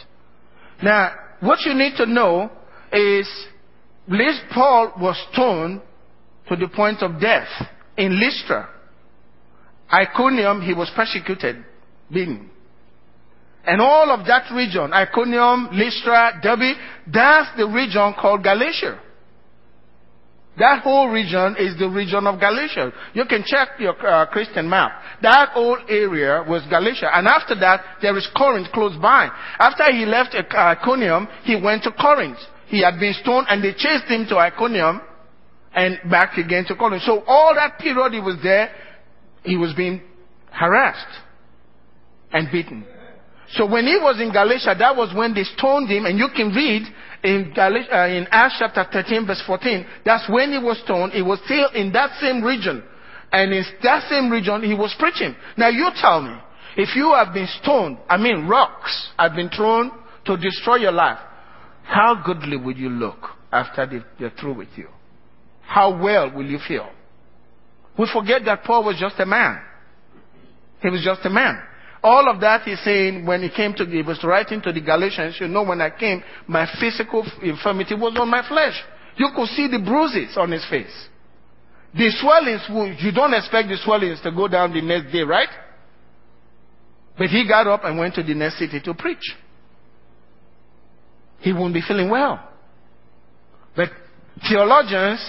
Now, 0.83 1.13
what 1.39 1.59
you 1.65 1.73
need 1.73 1.95
to 1.97 2.05
know 2.05 2.51
is 2.91 3.27
Paul 4.53 4.93
was 4.99 5.15
stoned 5.31 5.81
to 6.49 6.55
the 6.55 6.67
point 6.67 7.01
of 7.01 7.21
death 7.21 7.47
in 7.97 8.19
Lystra. 8.19 8.69
Iconium, 9.91 10.61
he 10.61 10.73
was 10.73 10.91
persecuted, 10.95 11.63
beaten. 12.11 12.49
And 13.65 13.81
all 13.81 14.09
of 14.11 14.25
that 14.27 14.51
region, 14.53 14.93
Iconium, 14.93 15.69
Lystra, 15.73 16.39
Derbe, 16.41 16.75
that's 17.11 17.57
the 17.57 17.67
region 17.67 18.13
called 18.19 18.43
Galatia. 18.43 18.99
That 20.59 20.83
whole 20.83 21.07
region 21.07 21.55
is 21.57 21.77
the 21.79 21.89
region 21.89 22.27
of 22.27 22.39
Galatia. 22.39 22.91
You 23.13 23.23
can 23.25 23.43
check 23.45 23.79
your 23.79 23.95
uh, 24.05 24.25
Christian 24.27 24.69
map. 24.69 24.91
That 25.21 25.49
whole 25.53 25.77
area 25.87 26.43
was 26.47 26.63
Galatia. 26.69 27.09
And 27.13 27.27
after 27.27 27.55
that, 27.59 27.81
there 28.01 28.15
is 28.17 28.27
Corinth 28.35 28.67
close 28.73 28.95
by. 29.01 29.29
After 29.57 29.85
he 29.93 30.05
left 30.05 30.35
Iconium, 30.35 31.29
he 31.43 31.55
went 31.55 31.83
to 31.83 31.91
Corinth. 31.91 32.37
He 32.67 32.83
had 32.83 32.99
been 32.99 33.13
stoned 33.13 33.47
and 33.49 33.63
they 33.63 33.71
chased 33.71 34.05
him 34.05 34.25
to 34.27 34.37
Iconium 34.37 34.99
and 35.73 35.97
back 36.09 36.37
again 36.37 36.65
to 36.65 36.75
Corinth. 36.75 37.03
So 37.03 37.23
all 37.25 37.55
that 37.55 37.79
period 37.79 38.11
he 38.11 38.19
was 38.19 38.35
there, 38.43 38.69
he 39.43 39.55
was 39.55 39.73
being 39.73 40.01
harassed 40.51 41.21
and 42.31 42.51
beaten. 42.51 42.85
So 43.53 43.65
when 43.65 43.85
he 43.85 43.97
was 43.97 44.21
in 44.21 44.31
Galatia, 44.31 44.75
that 44.77 44.95
was 44.95 45.13
when 45.15 45.33
they 45.33 45.43
stoned 45.43 45.89
him, 45.89 46.05
and 46.05 46.19
you 46.19 46.27
can 46.35 46.53
read 46.53 46.83
in, 47.23 47.51
Galatia, 47.53 47.97
uh, 47.97 48.07
in 48.07 48.27
Acts 48.29 48.57
chapter 48.59 48.85
13 48.91 49.25
verse 49.25 49.41
14, 49.45 49.85
that's 50.05 50.29
when 50.29 50.51
he 50.51 50.59
was 50.59 50.79
stoned. 50.83 51.13
He 51.13 51.21
was 51.21 51.39
still 51.45 51.69
in 51.73 51.91
that 51.93 52.19
same 52.21 52.43
region. 52.43 52.83
And 53.31 53.53
in 53.53 53.63
that 53.83 54.09
same 54.09 54.29
region, 54.29 54.63
he 54.63 54.73
was 54.73 54.95
preaching. 54.99 55.35
Now 55.57 55.69
you 55.69 55.89
tell 55.99 56.21
me, 56.21 56.35
if 56.77 56.95
you 56.95 57.13
have 57.13 57.33
been 57.33 57.47
stoned, 57.61 57.97
I 58.07 58.17
mean 58.17 58.47
rocks 58.47 59.09
have 59.17 59.35
been 59.35 59.49
thrown 59.49 59.91
to 60.25 60.37
destroy 60.37 60.77
your 60.77 60.91
life, 60.91 61.19
how 61.83 62.21
goodly 62.23 62.57
will 62.57 62.75
you 62.75 62.89
look 62.89 63.17
after 63.51 64.03
they're 64.19 64.33
through 64.39 64.53
with 64.53 64.69
you? 64.75 64.87
How 65.61 66.01
well 66.01 66.31
will 66.31 66.45
you 66.45 66.59
feel? 66.67 66.89
We 67.97 68.07
forget 68.13 68.45
that 68.45 68.63
Paul 68.63 68.85
was 68.85 68.97
just 68.99 69.19
a 69.19 69.25
man. 69.25 69.59
He 70.81 70.89
was 70.89 71.03
just 71.03 71.25
a 71.25 71.29
man. 71.29 71.59
All 72.01 72.29
of 72.29 72.39
that 72.41 72.61
he's 72.63 72.79
saying 72.83 73.25
when 73.25 73.41
he 73.41 73.49
came 73.49 73.73
to, 73.73 73.85
he 73.85 74.01
was 74.01 74.23
writing 74.23 74.61
to 74.61 74.71
the 74.71 74.79
Galatians, 74.79 75.37
you 75.39 75.47
know, 75.47 75.63
when 75.63 75.81
I 75.81 75.89
came, 75.89 76.23
my 76.47 76.65
physical 76.79 77.25
infirmity 77.41 77.95
was 77.95 78.15
on 78.17 78.29
my 78.29 78.47
flesh. 78.47 78.81
You 79.17 79.29
could 79.35 79.49
see 79.49 79.67
the 79.67 79.79
bruises 79.79 80.37
on 80.37 80.51
his 80.51 80.65
face. 80.69 81.07
The 81.93 82.09
swellings, 82.21 83.01
you 83.01 83.11
don't 83.11 83.33
expect 83.33 83.67
the 83.67 83.77
swellings 83.83 84.21
to 84.21 84.31
go 84.31 84.47
down 84.47 84.73
the 84.73 84.81
next 84.81 85.11
day, 85.11 85.23
right? 85.23 85.49
But 87.17 87.27
he 87.27 87.45
got 87.45 87.67
up 87.67 87.83
and 87.83 87.97
went 87.97 88.15
to 88.15 88.23
the 88.23 88.33
next 88.33 88.59
city 88.59 88.79
to 88.79 88.93
preach. 88.93 89.35
He 91.39 91.51
won't 91.51 91.73
be 91.73 91.81
feeling 91.85 92.09
well. 92.09 92.47
But 93.75 93.89
theologians 94.47 95.19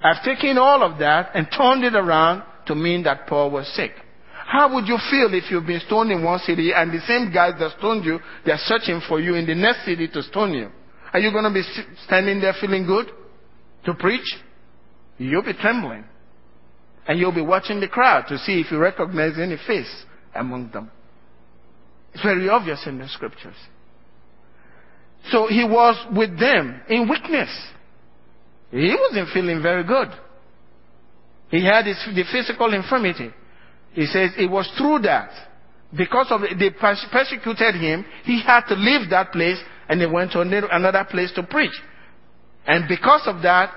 have 0.00 0.22
taken 0.24 0.58
all 0.58 0.82
of 0.82 0.98
that 0.98 1.30
and 1.34 1.46
turned 1.56 1.84
it 1.84 1.94
around 1.94 2.42
to 2.66 2.74
mean 2.74 3.04
that 3.04 3.26
Paul 3.26 3.50
was 3.50 3.66
sick. 3.74 3.92
How 4.50 4.74
would 4.74 4.88
you 4.88 4.98
feel 5.08 5.32
if 5.32 5.48
you've 5.48 5.64
been 5.64 5.80
stoned 5.86 6.10
in 6.10 6.24
one 6.24 6.40
city 6.40 6.72
and 6.74 6.90
the 6.90 6.98
same 7.06 7.32
guys 7.32 7.52
that 7.60 7.78
stoned 7.78 8.04
you, 8.04 8.18
they're 8.44 8.58
searching 8.58 9.00
for 9.06 9.20
you 9.20 9.36
in 9.36 9.46
the 9.46 9.54
next 9.54 9.84
city 9.84 10.08
to 10.08 10.24
stone 10.24 10.54
you? 10.54 10.68
Are 11.12 11.20
you 11.20 11.30
going 11.30 11.44
to 11.44 11.52
be 11.52 11.62
standing 12.04 12.40
there 12.40 12.52
feeling 12.60 12.84
good 12.84 13.06
to 13.84 13.94
preach? 13.94 14.26
You'll 15.18 15.44
be 15.44 15.52
trembling. 15.52 16.04
And 17.06 17.20
you'll 17.20 17.30
be 17.32 17.42
watching 17.42 17.78
the 17.78 17.86
crowd 17.86 18.24
to 18.26 18.38
see 18.38 18.60
if 18.60 18.72
you 18.72 18.78
recognize 18.78 19.38
any 19.38 19.56
face 19.68 20.04
among 20.34 20.72
them. 20.72 20.90
It's 22.12 22.22
very 22.24 22.48
obvious 22.48 22.84
in 22.86 22.98
the 22.98 23.06
scriptures. 23.06 23.54
So 25.30 25.46
he 25.46 25.62
was 25.62 25.94
with 26.16 26.40
them 26.40 26.80
in 26.88 27.08
weakness. 27.08 27.50
He 28.72 28.96
wasn't 28.98 29.28
feeling 29.32 29.62
very 29.62 29.84
good. 29.84 30.08
He 31.50 31.64
had 31.64 31.86
his, 31.86 32.04
the 32.16 32.24
physical 32.32 32.74
infirmity. 32.74 33.30
He 33.92 34.06
says 34.06 34.30
it 34.38 34.50
was 34.50 34.70
through 34.78 35.00
that. 35.00 35.30
Because 35.96 36.28
of 36.30 36.42
they 36.58 36.70
persecuted 36.70 37.74
him, 37.74 38.04
he 38.24 38.42
had 38.42 38.66
to 38.68 38.74
leave 38.74 39.10
that 39.10 39.32
place 39.32 39.58
and 39.88 40.00
he 40.00 40.06
went 40.06 40.32
to 40.32 40.40
another 40.40 41.04
place 41.10 41.32
to 41.34 41.42
preach. 41.42 41.74
And 42.66 42.86
because 42.88 43.22
of 43.26 43.42
that, 43.42 43.72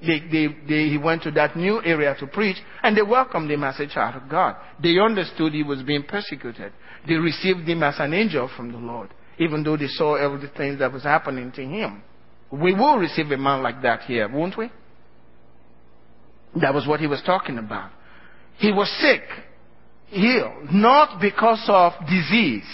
they, 0.00 0.20
they, 0.20 0.46
they, 0.68 0.88
he 0.88 0.98
went 0.98 1.22
to 1.22 1.30
that 1.32 1.56
new 1.56 1.82
area 1.82 2.14
to 2.20 2.26
preach 2.26 2.56
and 2.82 2.96
they 2.96 3.02
welcomed 3.02 3.50
him 3.50 3.64
as 3.64 3.78
a 3.80 3.86
child 3.86 4.22
of 4.22 4.28
God. 4.30 4.56
They 4.82 4.98
understood 4.98 5.52
he 5.52 5.62
was 5.62 5.82
being 5.82 6.04
persecuted. 6.04 6.72
They 7.06 7.14
received 7.14 7.68
him 7.68 7.82
as 7.82 7.96
an 7.98 8.14
angel 8.14 8.50
from 8.56 8.72
the 8.72 8.78
Lord, 8.78 9.10
even 9.38 9.62
though 9.62 9.76
they 9.76 9.88
saw 9.88 10.14
everything 10.14 10.78
that 10.78 10.92
was 10.92 11.02
happening 11.02 11.52
to 11.52 11.62
him. 11.62 12.02
We 12.50 12.74
will 12.74 12.96
receive 12.96 13.30
a 13.30 13.36
man 13.36 13.62
like 13.62 13.82
that 13.82 14.02
here, 14.02 14.28
won't 14.28 14.56
we? 14.56 14.70
That 16.60 16.72
was 16.72 16.86
what 16.86 17.00
he 17.00 17.06
was 17.06 17.22
talking 17.26 17.58
about. 17.58 17.90
He 18.58 18.72
was 18.72 18.90
sick, 19.00 19.22
healed, 20.06 20.72
not 20.72 21.20
because 21.20 21.62
of 21.68 21.92
disease. 22.08 22.64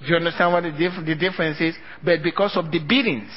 Do 0.00 0.06
you 0.06 0.16
understand 0.16 0.52
what 0.52 0.62
the, 0.62 0.70
dif- 0.70 1.04
the 1.04 1.14
difference 1.14 1.60
is? 1.60 1.74
But 2.04 2.22
because 2.22 2.56
of 2.56 2.70
the 2.70 2.78
beatings. 2.78 3.30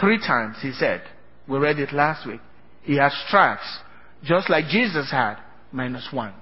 Three 0.00 0.18
times, 0.18 0.56
he 0.62 0.72
said. 0.72 1.02
We 1.46 1.58
read 1.58 1.78
it 1.78 1.92
last 1.92 2.26
week. 2.26 2.40
He 2.82 2.96
had 2.96 3.10
stripes, 3.26 3.78
just 4.24 4.48
like 4.48 4.66
Jesus 4.66 5.10
had, 5.10 5.36
minus 5.70 6.08
one. 6.12 6.34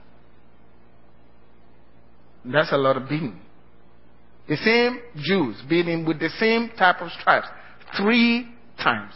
That's 2.45 2.73
a 2.73 2.77
lot 2.77 2.97
of 2.97 3.09
beating. 3.09 3.41
The 4.49 4.57
same 4.57 5.01
Jews 5.17 5.57
beating 5.69 6.05
with 6.05 6.19
the 6.19 6.31
same 6.39 6.71
type 6.77 7.01
of 7.01 7.11
stripes 7.21 7.49
three 7.97 8.49
times. 8.83 9.13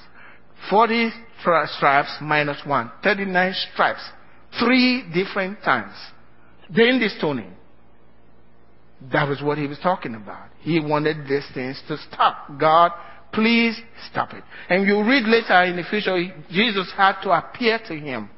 40 0.71 1.11
stripes 1.76 2.16
minus 2.21 2.59
one. 2.66 2.90
39 3.02 3.54
stripes. 3.73 4.02
Three 4.59 5.04
different 5.12 5.62
times. 5.62 5.94
Then 6.75 7.00
the 7.00 7.09
stoning. 7.18 7.52
That 9.12 9.28
was 9.28 9.42
what 9.42 9.59
he 9.59 9.66
was 9.66 9.78
talking 9.83 10.14
about. 10.14 10.49
He 10.61 10.80
wanted 10.80 11.28
these 11.28 11.47
things 11.52 11.83
to 11.88 11.99
stop. 12.11 12.59
God, 12.59 12.92
please 13.33 13.78
stop 14.11 14.33
it. 14.33 14.44
And 14.71 14.87
you 14.87 15.02
read 15.02 15.25
later 15.26 15.62
in 15.64 15.76
the 15.76 15.83
future, 15.83 16.16
Jesus 16.50 16.90
had 16.97 17.21
to 17.23 17.30
appear 17.30 17.78
to 17.88 17.94
him 17.94 18.30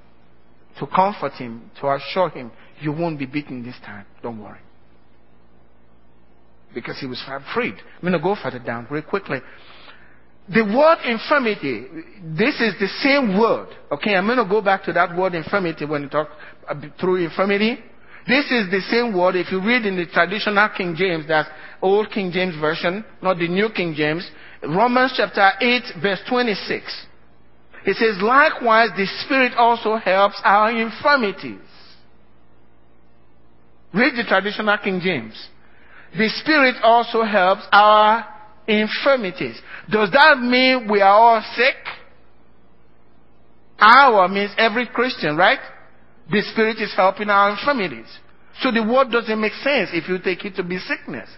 to 0.78 0.87
comfort 0.87 1.33
him, 1.33 1.71
to 1.80 1.88
assure 1.90 2.28
him, 2.30 2.50
you 2.80 2.92
won't 2.92 3.18
be 3.18 3.26
beaten 3.26 3.64
this 3.64 3.76
time. 3.85 4.04
Don't 4.23 4.42
worry. 4.42 4.61
Because 6.75 6.99
he 7.00 7.06
was 7.06 7.23
freed. 7.54 7.75
I'm 7.75 8.00
going 8.02 8.12
to 8.12 8.18
go 8.18 8.37
further 8.40 8.59
down 8.59 8.87
very 8.88 9.02
quickly. 9.02 9.38
The 10.48 10.62
word 10.62 10.98
infirmity, 11.04 11.86
this 12.22 12.60
is 12.60 12.74
the 12.78 12.86
same 13.02 13.38
word. 13.38 13.68
Okay, 13.90 14.14
I'm 14.14 14.26
going 14.26 14.38
to 14.38 14.48
go 14.48 14.62
back 14.62 14.84
to 14.84 14.92
that 14.92 15.16
word 15.16 15.34
infirmity 15.34 15.84
when 15.84 16.02
you 16.02 16.08
talk 16.08 16.28
uh, 16.68 16.74
through 17.00 17.24
infirmity. 17.24 17.78
This 18.28 18.44
is 18.46 18.70
the 18.70 18.80
same 18.90 19.16
word. 19.16 19.34
If 19.34 19.50
you 19.50 19.60
read 19.60 19.86
in 19.86 19.96
the 19.96 20.06
traditional 20.06 20.68
King 20.76 20.94
James, 20.96 21.26
that's 21.26 21.48
Old 21.82 22.10
King 22.10 22.30
James 22.32 22.54
Version, 22.60 23.04
not 23.22 23.38
the 23.38 23.48
New 23.48 23.68
King 23.74 23.94
James, 23.96 24.28
Romans 24.62 25.14
chapter 25.16 25.50
8, 25.60 25.82
verse 26.00 26.20
26. 26.28 27.06
It 27.86 27.96
says, 27.96 28.20
likewise, 28.22 28.90
the 28.96 29.06
Spirit 29.24 29.52
also 29.56 29.96
helps 29.96 30.40
our 30.44 30.70
infirmities. 30.70 31.60
Read 33.94 34.14
the 34.16 34.24
traditional 34.24 34.76
King 34.78 35.00
James. 35.00 35.48
The 36.16 36.28
Spirit 36.40 36.76
also 36.82 37.22
helps 37.22 37.62
our 37.72 38.26
infirmities. 38.66 39.61
Does 39.90 40.11
that 40.12 40.38
mean 40.38 40.88
we 40.90 41.00
are 41.00 41.12
all 41.12 41.44
sick? 41.54 41.76
Our 43.78 44.28
means 44.28 44.52
every 44.56 44.87
Christian, 44.87 45.37
right? 45.37 45.58
The 46.30 46.42
Spirit 46.52 46.78
is 46.80 46.92
helping 46.96 47.30
our 47.30 47.50
infirmities. 47.50 48.08
So 48.61 48.70
the 48.70 48.82
word 48.82 49.11
doesn't 49.11 49.40
make 49.40 49.52
sense 49.52 49.90
if 49.92 50.08
you 50.08 50.18
take 50.18 50.44
it 50.44 50.56
to 50.56 50.64
be 50.64 50.78
sickness. 50.78 51.28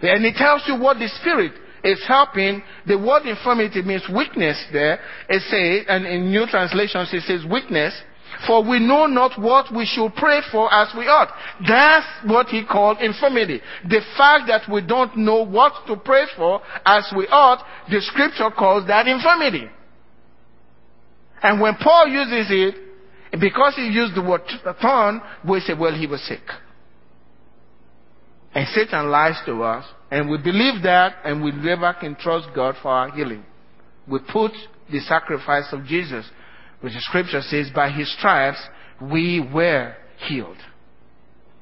And 0.00 0.24
it 0.26 0.34
tells 0.34 0.64
you 0.66 0.76
what 0.76 0.98
the 0.98 1.08
Spirit 1.20 1.52
is 1.84 2.02
helping. 2.06 2.62
The 2.86 2.98
word 2.98 3.26
infirmity 3.26 3.82
means 3.82 4.02
weakness 4.12 4.62
there. 4.72 4.98
It 5.28 5.42
says, 5.42 5.86
and 5.88 6.04
in 6.04 6.30
new 6.30 6.46
translations 6.46 7.10
it 7.12 7.22
says 7.22 7.44
weakness. 7.48 7.94
For 8.46 8.62
we 8.62 8.78
know 8.80 9.06
not 9.06 9.40
what 9.40 9.72
we 9.74 9.84
should 9.86 10.14
pray 10.16 10.40
for 10.50 10.72
as 10.72 10.92
we 10.96 11.04
ought. 11.04 11.28
That's 11.66 12.06
what 12.26 12.48
he 12.48 12.64
called 12.64 12.98
infirmity. 13.00 13.60
The 13.84 14.00
fact 14.16 14.44
that 14.48 14.62
we 14.72 14.80
don't 14.82 15.16
know 15.16 15.44
what 15.44 15.72
to 15.86 15.96
pray 15.96 16.24
for 16.36 16.60
as 16.84 17.12
we 17.16 17.26
ought, 17.28 17.64
the 17.90 18.00
scripture 18.00 18.50
calls 18.50 18.86
that 18.88 19.06
infirmity. 19.06 19.68
And 21.42 21.60
when 21.60 21.74
Paul 21.76 22.08
uses 22.08 22.46
it, 22.50 22.74
because 23.40 23.74
he 23.76 23.88
used 23.88 24.14
the 24.14 24.22
word 24.22 24.42
thorn, 24.80 25.20
we 25.48 25.60
say, 25.60 25.74
well, 25.74 25.94
he 25.94 26.06
was 26.06 26.22
sick. 26.22 26.42
And 28.54 28.68
Satan 28.68 29.10
lies 29.10 29.40
to 29.46 29.62
us, 29.62 29.86
and 30.10 30.28
we 30.28 30.36
believe 30.36 30.82
that, 30.82 31.16
and 31.24 31.42
we 31.42 31.52
never 31.52 31.94
can 31.94 32.14
trust 32.16 32.48
God 32.54 32.76
for 32.82 32.88
our 32.88 33.10
healing. 33.10 33.44
We 34.06 34.18
put 34.18 34.52
the 34.90 35.00
sacrifice 35.00 35.72
of 35.72 35.84
Jesus 35.84 36.26
which 36.82 36.92
the 36.92 37.00
scripture 37.00 37.40
says, 37.40 37.70
by 37.74 37.90
his 37.90 38.12
stripes 38.18 38.62
we 39.00 39.40
were 39.52 39.94
healed. 40.28 40.58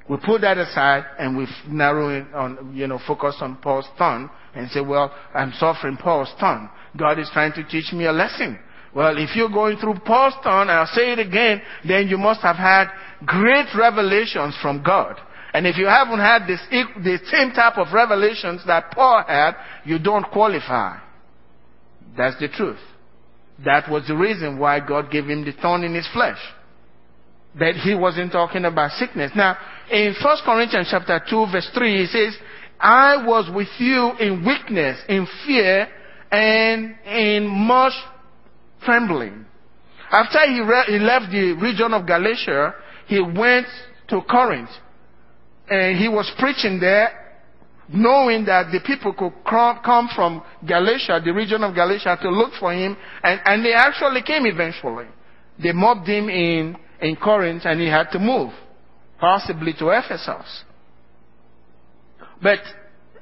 We 0.09 0.17
put 0.17 0.41
that 0.41 0.59
aside 0.59 1.05
and 1.19 1.37
we 1.37 1.47
narrow 1.69 2.09
it 2.09 2.35
on, 2.35 2.73
you 2.75 2.89
know, 2.89 2.99
focus 3.07 3.37
on 3.41 3.57
Paul's 3.59 3.89
thorn 3.97 4.29
and 4.55 4.69
say, 4.71 4.81
well, 4.81 5.15
I'm 5.33 5.53
suffering 5.53 5.97
Paul's 5.97 6.33
thorn. 6.41 6.69
God 6.97 7.21
is 7.21 7.31
trying 7.33 7.53
to 7.53 7.65
teach 7.65 7.93
me 7.93 8.07
a 8.07 8.13
lesson. 8.13 8.59
Well, 8.93 9.17
if 9.19 9.37
you're 9.37 9.49
going 9.49 9.77
through 9.77 10.01
Paul's 10.05 10.35
thorn, 10.43 10.69
I'll 10.69 10.87
say 10.87 11.13
it 11.13 11.21
again, 11.21 11.63
then 11.87 12.09
you 12.09 12.19
must 12.19 12.41
have 12.41 12.57
had 12.57 12.89
great 13.25 13.67
revelations 13.79 14.57
from 14.61 14.83
God. 14.83 15.15
And 15.55 15.67
if 15.67 15.77
you 15.77 15.87
haven't 15.87 16.19
had 16.19 16.47
this, 16.47 16.61
the 16.71 17.19
same 17.31 17.53
type 17.53 17.79
of 17.79 17.93
revelations 17.93 18.63
that 18.67 18.91
Paul 18.91 19.25
had, 19.27 19.55
you 19.85 19.99
don't 20.01 20.25
qualify. 20.25 20.99
That's 22.17 22.39
the 22.41 22.49
truth. 22.49 22.79
That 23.65 23.91
was 23.91 24.07
the 24.07 24.17
reason 24.17 24.59
why 24.59 24.81
God 24.81 25.11
gave 25.11 25.27
him 25.27 25.45
the 25.45 25.53
thorn 25.53 25.85
in 25.85 25.95
his 25.95 26.09
flesh. 26.13 26.39
But 27.59 27.75
he 27.77 27.95
wasn't 27.95 28.33
talking 28.33 28.65
about 28.65 28.93
sickness. 28.93 29.33
Now, 29.35 29.57
in 29.91 30.15
1 30.23 30.37
Corinthians 30.45 30.89
chapter 30.91 31.21
2 31.29 31.47
verse 31.53 31.69
3, 31.75 32.01
he 32.01 32.07
says, 32.07 32.37
I 32.79 33.27
was 33.27 33.51
with 33.55 33.69
you 33.79 34.13
in 34.19 34.45
weakness, 34.45 34.99
in 35.09 35.27
fear, 35.47 35.89
and 36.31 36.95
in 37.05 37.47
much 37.47 37.93
trembling. 38.83 39.45
After 40.11 40.39
he, 40.51 40.61
re- 40.61 40.85
he 40.87 40.99
left 40.99 41.31
the 41.31 41.53
region 41.53 41.93
of 41.93 42.07
Galatia, 42.07 42.75
he 43.07 43.21
went 43.21 43.67
to 44.09 44.23
Corinth. 44.23 44.71
And 45.69 45.99
he 45.99 46.09
was 46.09 46.31
preaching 46.39 46.81
there, 46.81 47.20
knowing 47.93 48.45
that 48.45 48.71
the 48.73 48.81
people 48.81 49.13
could 49.13 49.33
come 49.45 50.09
from 50.15 50.43
Galatia, 50.67 51.21
the 51.25 51.33
region 51.33 51.63
of 51.65 51.75
Galatia, 51.75 52.19
to 52.23 52.31
look 52.31 52.53
for 52.59 52.73
him. 52.73 52.97
And, 53.23 53.41
and 53.45 53.65
they 53.65 53.73
actually 53.73 54.23
came 54.23 54.47
eventually. 54.47 55.07
They 55.63 55.73
mobbed 55.73 56.07
him 56.07 56.29
in, 56.29 56.77
in 57.01 57.17
Corinth 57.17 57.63
and 57.65 57.81
he 57.81 57.89
had 57.89 58.11
to 58.13 58.19
move, 58.19 58.53
possibly 59.19 59.73
to 59.75 59.89
Ephesus. 59.91 60.65
But 62.43 62.61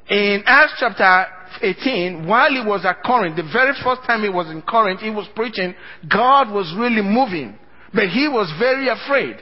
in 0.09 0.43
Acts 0.47 0.75
chapter 0.79 1.27
18, 1.63 2.27
while 2.27 2.51
he 2.51 2.61
was 2.67 2.85
at 2.85 3.03
Corinth, 3.03 3.37
the 3.37 3.51
very 3.53 3.73
first 3.83 4.03
time 4.07 4.23
he 4.23 4.29
was 4.29 4.49
in 4.51 4.63
Corinth, 4.63 5.01
he 5.01 5.11
was 5.11 5.27
preaching, 5.35 5.75
God 6.09 6.51
was 6.51 6.73
really 6.79 7.03
moving. 7.03 7.59
But 7.93 8.09
he 8.09 8.29
was 8.29 8.53
very 8.59 8.89
afraid. 8.89 9.37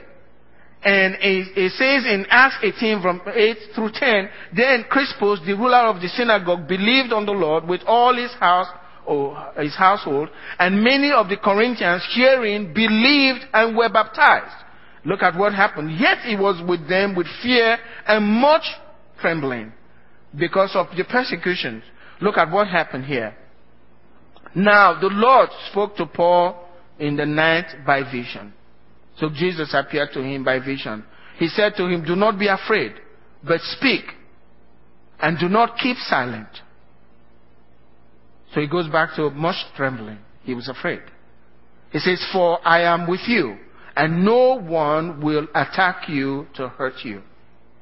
And 0.87 1.17
it, 1.19 1.71
says 1.73 2.05
in 2.05 2.25
Acts 2.29 2.59
18 2.63 3.01
from 3.01 3.21
8 3.27 3.57
through 3.75 3.91
10, 3.91 4.29
then 4.55 4.85
Crispus, 4.89 5.41
the 5.45 5.51
ruler 5.51 5.83
of 5.91 5.99
the 5.99 6.07
synagogue, 6.07 6.65
believed 6.65 7.11
on 7.11 7.25
the 7.25 7.33
Lord 7.33 7.67
with 7.67 7.81
all 7.85 8.15
his 8.15 8.31
house, 8.35 8.67
or 9.05 9.51
his 9.57 9.75
household, 9.75 10.29
and 10.59 10.81
many 10.81 11.11
of 11.11 11.27
the 11.27 11.35
Corinthians 11.35 12.07
hearing 12.13 12.73
believed 12.73 13.43
and 13.53 13.75
were 13.75 13.89
baptized. 13.89 14.63
Look 15.03 15.23
at 15.23 15.37
what 15.37 15.53
happened. 15.53 15.91
Yet 15.99 16.19
he 16.19 16.37
was 16.37 16.61
with 16.65 16.87
them 16.87 17.15
with 17.15 17.27
fear 17.43 17.77
and 18.07 18.25
much 18.25 18.63
trembling 19.19 19.73
because 20.39 20.71
of 20.73 20.87
the 20.95 21.03
persecutions. 21.03 21.83
Look 22.21 22.37
at 22.37 22.49
what 22.49 22.69
happened 22.69 23.03
here. 23.03 23.35
Now 24.55 24.97
the 25.01 25.09
Lord 25.11 25.49
spoke 25.69 25.97
to 25.97 26.05
Paul 26.05 26.65
in 26.97 27.17
the 27.17 27.25
night 27.25 27.85
by 27.85 28.03
vision. 28.03 28.53
So 29.19 29.29
Jesus 29.29 29.73
appeared 29.73 30.09
to 30.13 30.21
him 30.21 30.43
by 30.43 30.59
vision. 30.59 31.03
He 31.37 31.47
said 31.47 31.73
to 31.77 31.87
him, 31.87 32.05
Do 32.05 32.15
not 32.15 32.39
be 32.39 32.47
afraid, 32.47 32.93
but 33.43 33.61
speak, 33.61 34.03
and 35.19 35.39
do 35.39 35.49
not 35.49 35.77
keep 35.77 35.97
silent. 35.97 36.49
So 38.53 38.61
he 38.61 38.67
goes 38.67 38.87
back 38.87 39.15
to 39.15 39.29
much 39.31 39.55
trembling. 39.75 40.19
He 40.43 40.53
was 40.53 40.69
afraid. 40.69 41.01
He 41.91 41.99
says, 41.99 42.25
For 42.31 42.65
I 42.65 42.81
am 42.81 43.07
with 43.07 43.21
you, 43.27 43.57
and 43.95 44.23
no 44.23 44.59
one 44.59 45.21
will 45.21 45.47
attack 45.53 46.07
you 46.07 46.47
to 46.55 46.69
hurt 46.69 47.03
you. 47.03 47.21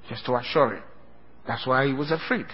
Just 0.09 0.25
to 0.25 0.35
assure 0.35 0.75
you. 0.75 0.81
That's 1.47 1.65
why 1.65 1.87
he 1.87 1.93
was 1.93 2.11
afraid. 2.11 2.45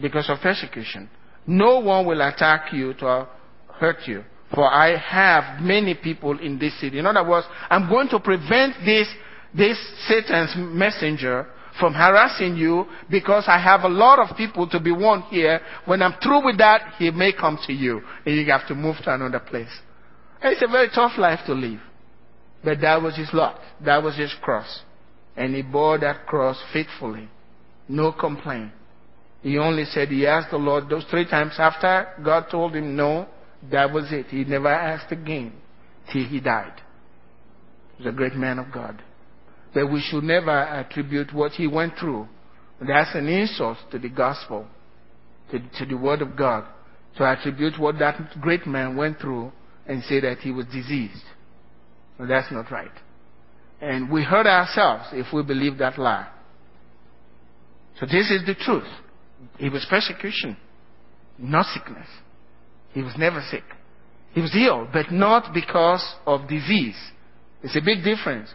Because 0.00 0.28
of 0.28 0.40
persecution. 0.40 1.08
No 1.46 1.78
one 1.80 2.06
will 2.06 2.20
attack 2.20 2.72
you 2.72 2.94
to 2.94 3.28
hurt 3.78 3.98
you. 4.06 4.24
For 4.56 4.72
I 4.72 4.96
have 4.96 5.60
many 5.60 5.94
people 5.94 6.40
in 6.40 6.58
this 6.58 6.80
city. 6.80 6.98
In 6.98 7.04
other 7.04 7.28
words, 7.28 7.46
I'm 7.68 7.90
going 7.90 8.08
to 8.08 8.18
prevent 8.18 8.74
this, 8.86 9.06
this 9.54 9.78
Satan's 10.08 10.54
messenger 10.56 11.46
from 11.78 11.92
harassing 11.92 12.56
you 12.56 12.86
because 13.10 13.44
I 13.48 13.58
have 13.58 13.82
a 13.82 13.88
lot 13.88 14.18
of 14.18 14.34
people 14.34 14.66
to 14.70 14.80
be 14.80 14.92
warned 14.92 15.24
here. 15.24 15.60
When 15.84 16.00
I'm 16.00 16.14
through 16.22 16.46
with 16.46 16.56
that, 16.56 16.94
he 16.98 17.10
may 17.10 17.34
come 17.34 17.58
to 17.66 17.72
you 17.74 18.00
and 18.24 18.34
you 18.34 18.50
have 18.50 18.66
to 18.68 18.74
move 18.74 18.96
to 19.04 19.14
another 19.14 19.40
place. 19.40 19.68
It's 20.40 20.62
a 20.62 20.72
very 20.72 20.88
tough 20.88 21.18
life 21.18 21.40
to 21.44 21.52
live. 21.52 21.80
But 22.64 22.80
that 22.80 23.02
was 23.02 23.14
his 23.14 23.28
lot. 23.34 23.60
That 23.84 24.02
was 24.02 24.16
his 24.16 24.34
cross. 24.40 24.80
And 25.36 25.54
he 25.54 25.60
bore 25.60 25.98
that 25.98 26.24
cross 26.26 26.58
faithfully. 26.72 27.28
No 27.90 28.10
complaint. 28.10 28.72
He 29.42 29.58
only 29.58 29.84
said 29.84 30.08
he 30.08 30.26
asked 30.26 30.50
the 30.50 30.56
Lord 30.56 30.88
those 30.88 31.04
three 31.10 31.28
times 31.28 31.56
after 31.58 32.08
God 32.24 32.46
told 32.50 32.74
him 32.74 32.96
no. 32.96 33.28
That 33.70 33.92
was 33.92 34.12
it. 34.12 34.26
He 34.26 34.44
never 34.44 34.68
asked 34.68 35.12
again 35.12 35.52
till 36.12 36.24
he 36.24 36.40
died. 36.40 36.80
He 37.96 38.04
was 38.04 38.12
a 38.12 38.16
great 38.16 38.34
man 38.34 38.58
of 38.58 38.72
God. 38.72 39.02
But 39.74 39.90
we 39.90 40.00
should 40.00 40.24
never 40.24 40.50
attribute 40.50 41.34
what 41.34 41.52
he 41.52 41.66
went 41.66 41.94
through. 41.98 42.28
That's 42.80 43.14
an 43.14 43.28
insult 43.28 43.78
to 43.90 43.98
the 43.98 44.08
gospel, 44.08 44.66
to, 45.50 45.58
to 45.58 45.86
the 45.86 45.96
word 45.96 46.22
of 46.22 46.36
God, 46.36 46.64
to 47.16 47.24
attribute 47.24 47.78
what 47.78 47.98
that 47.98 48.40
great 48.40 48.66
man 48.66 48.96
went 48.96 49.18
through 49.18 49.52
and 49.86 50.02
say 50.04 50.20
that 50.20 50.38
he 50.38 50.50
was 50.50 50.66
diseased. 50.66 51.24
Well, 52.18 52.28
that's 52.28 52.50
not 52.52 52.70
right. 52.70 52.90
And 53.80 54.10
we 54.10 54.22
hurt 54.22 54.46
ourselves 54.46 55.08
if 55.12 55.32
we 55.32 55.42
believe 55.42 55.78
that 55.78 55.98
lie. 55.98 56.28
So 58.00 58.06
this 58.06 58.30
is 58.30 58.44
the 58.46 58.54
truth. 58.54 58.88
It 59.58 59.72
was 59.72 59.86
persecution, 59.88 60.56
not 61.38 61.66
sickness. 61.66 62.08
He 62.96 63.02
was 63.02 63.14
never 63.18 63.42
sick. 63.50 63.62
He 64.32 64.40
was 64.40 64.56
ill, 64.56 64.88
but 64.90 65.12
not 65.12 65.52
because 65.52 66.02
of 66.26 66.48
disease. 66.48 66.96
It's 67.62 67.76
a 67.76 67.82
big 67.82 68.02
difference. 68.02 68.48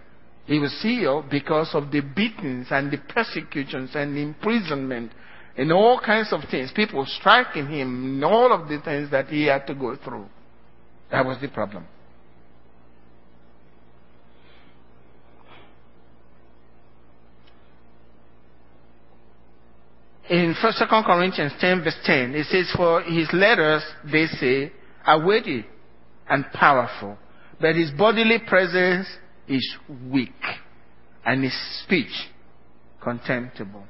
He 0.48 0.58
was 0.58 0.76
healed 0.82 1.30
because 1.30 1.76
of 1.76 1.92
the 1.92 2.02
beatings 2.02 2.66
and 2.72 2.90
the 2.90 2.98
persecutions 2.98 3.92
and 3.94 4.18
the 4.18 4.22
imprisonment 4.22 5.12
and 5.56 5.72
all 5.72 6.00
kinds 6.04 6.34
of 6.34 6.40
things. 6.50 6.72
People 6.76 7.06
striking 7.06 7.68
him 7.68 8.16
and 8.16 8.26
all 8.26 8.52
of 8.52 8.68
the 8.68 8.82
things 8.82 9.12
that 9.12 9.28
he 9.28 9.44
had 9.46 9.68
to 9.68 9.76
go 9.76 9.96
through. 9.96 10.26
That 11.12 11.24
was 11.24 11.40
the 11.40 11.48
problem. 11.48 11.86
In 20.32 20.56
1 20.64 20.74
2 20.80 20.86
Corinthians 21.06 21.52
10 21.60 21.84
verse 21.84 21.98
10, 22.06 22.36
it 22.36 22.46
says, 22.46 22.72
For 22.76 23.02
his 23.02 23.28
letters, 23.34 23.84
they 24.10 24.28
say, 24.28 24.72
are 25.06 25.24
weighty 25.26 25.66
and 26.30 26.46
powerful, 26.54 27.18
but 27.60 27.76
his 27.76 27.92
bodily 27.92 28.40
presence 28.48 29.08
is 29.50 29.76
weak, 30.10 30.32
and 31.26 31.44
his 31.44 31.84
speech 31.84 32.30
contemptible. 33.04 33.84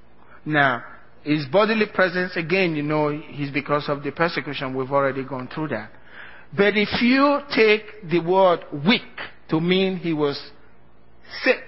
Now, 0.43 0.84
his 1.21 1.45
bodily 1.45 1.86
presence, 1.93 2.36
again, 2.36 2.75
you 2.75 2.82
know, 2.82 3.10
is 3.10 3.51
because 3.54 3.88
of 3.88 4.01
the 4.01 4.12
persecution. 4.12 4.75
We've 4.75 4.91
already 4.91 5.23
gone 5.23 5.47
through 5.54 5.67
that. 5.67 5.91
But 6.58 6.75
if 6.75 7.01
you 7.04 7.41
take 7.56 8.10
the 8.10 8.19
word 8.19 8.62
weak 8.84 9.04
to 9.49 9.62
mean 9.62 9.97
he 9.97 10.13
was 10.13 10.41
sick 11.43 11.63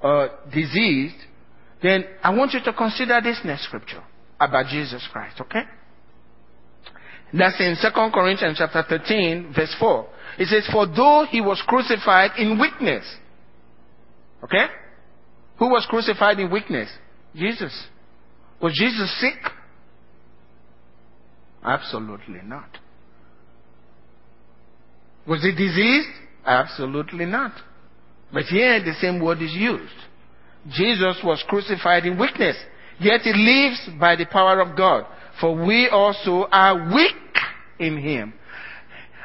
or 0.00 0.30
diseased, 0.52 1.14
then 1.84 2.04
I 2.22 2.34
want 2.34 2.54
you 2.54 2.60
to 2.64 2.72
consider 2.72 3.20
this 3.22 3.38
next 3.44 3.64
scripture 3.64 4.02
about 4.40 4.68
Jesus 4.68 5.06
Christ, 5.12 5.38
okay? 5.38 5.64
That's 7.34 7.60
in 7.60 7.76
2 7.78 8.10
Corinthians 8.10 8.56
chapter 8.56 8.82
13, 8.88 9.52
verse 9.54 9.76
4. 9.78 10.06
It 10.38 10.46
says, 10.48 10.66
For 10.72 10.86
though 10.86 11.26
he 11.28 11.42
was 11.42 11.62
crucified 11.66 12.30
in 12.38 12.58
weakness. 12.58 13.04
Okay? 14.42 14.64
Who 15.58 15.68
was 15.68 15.86
crucified 15.90 16.38
in 16.40 16.50
weakness? 16.50 16.88
Jesus. 17.34 17.86
Was 18.62 18.72
Jesus 18.78 19.20
sick? 19.20 19.52
Absolutely 21.62 22.40
not. 22.44 22.78
Was 25.26 25.42
he 25.42 25.50
diseased? 25.50 26.08
Absolutely 26.46 27.26
not. 27.26 27.52
But 28.32 28.44
here 28.44 28.82
the 28.82 28.94
same 29.02 29.20
word 29.22 29.42
is 29.42 29.52
used. 29.52 29.92
Jesus 30.70 31.16
was 31.22 31.44
crucified 31.48 32.06
in 32.06 32.18
weakness, 32.18 32.56
yet 32.98 33.20
he 33.20 33.32
lives 33.32 33.90
by 34.00 34.16
the 34.16 34.26
power 34.26 34.60
of 34.60 34.76
God. 34.76 35.06
For 35.40 35.54
we 35.54 35.88
also 35.88 36.46
are 36.50 36.92
weak 36.94 37.12
in 37.78 37.98
him. 37.98 38.34